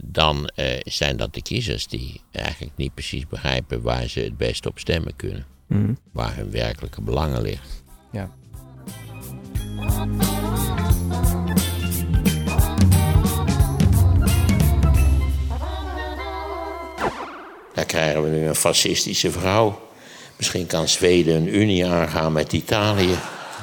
dan 0.00 0.46
eh, 0.46 0.80
zijn 0.84 1.16
dat 1.16 1.34
de 1.34 1.42
kiezers 1.42 1.86
die 1.86 2.20
eigenlijk 2.32 2.72
niet 2.76 2.94
precies 2.94 3.26
begrijpen 3.26 3.82
waar 3.82 4.08
ze 4.08 4.20
het 4.20 4.36
best 4.36 4.66
op 4.66 4.78
stemmen 4.78 5.16
kunnen. 5.16 5.46
Mhm. 5.66 5.94
Waar 6.12 6.36
hun 6.36 6.50
werkelijke 6.50 7.00
belangen 7.00 7.42
ligt. 7.42 7.82
Ja. 8.12 8.30
Daar 17.74 17.86
krijgen 17.86 18.22
we 18.22 18.28
nu 18.28 18.46
een 18.46 18.54
fascistische 18.54 19.30
vrouw. 19.30 19.88
Misschien 20.36 20.66
kan 20.66 20.88
Zweden 20.88 21.36
een 21.36 21.56
unie 21.56 21.86
aangaan 21.86 22.32
met 22.32 22.52
Italië. 22.52 23.14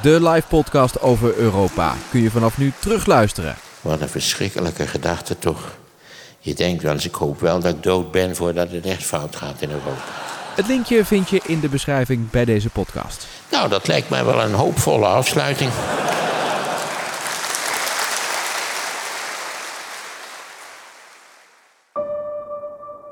De 0.02 0.30
live 0.30 0.48
podcast 0.48 1.02
over 1.02 1.36
Europa 1.36 1.96
kun 2.12 2.22
je 2.22 2.32
vanaf 2.32 2.58
nu 2.58 2.72
terugluisteren. 2.80 3.56
Wat 3.82 4.02
een 4.02 4.10
verschrikkelijke 4.10 4.88
gedachte 4.88 5.38
toch. 5.38 5.79
Je 6.40 6.54
denkt 6.54 6.84
wel 6.84 6.94
eens, 6.94 7.06
ik 7.06 7.16
hoop 7.16 7.40
wel 7.40 7.60
dat 7.60 7.74
ik 7.74 7.84
dood 7.84 8.12
ben 8.12 8.36
voordat 8.36 8.72
het 8.72 8.86
echt 8.86 9.04
fout 9.04 9.36
gaat 9.36 9.62
in 9.62 9.70
Europa. 9.70 10.04
Het 10.56 10.68
linkje 10.68 11.06
vind 11.06 11.30
je 11.30 11.42
in 11.46 11.60
de 11.60 11.70
beschrijving 11.70 12.30
bij 12.30 12.46
deze 12.46 12.70
podcast. 12.70 13.28
Nou, 13.52 13.70
dat 13.70 13.88
lijkt 13.88 14.10
mij 14.10 14.26
wel 14.26 14.42
een 14.42 14.54
hoopvolle 14.54 15.06
afsluiting. 15.06 15.72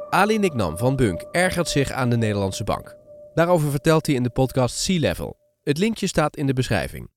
Ali 0.09 0.37
Niknam 0.37 0.77
van 0.77 0.95
Bunk 0.95 1.25
ergert 1.31 1.69
zich 1.69 1.91
aan 1.91 2.09
de 2.09 2.17
Nederlandse 2.17 2.63
bank. 2.63 2.95
Daarover 3.33 3.71
vertelt 3.71 4.05
hij 4.05 4.15
in 4.15 4.23
de 4.23 4.29
podcast 4.29 4.75
Sea 4.75 4.99
Level. 4.99 5.37
Het 5.63 5.77
linkje 5.77 6.07
staat 6.07 6.35
in 6.35 6.45
de 6.45 6.53
beschrijving. 6.53 7.09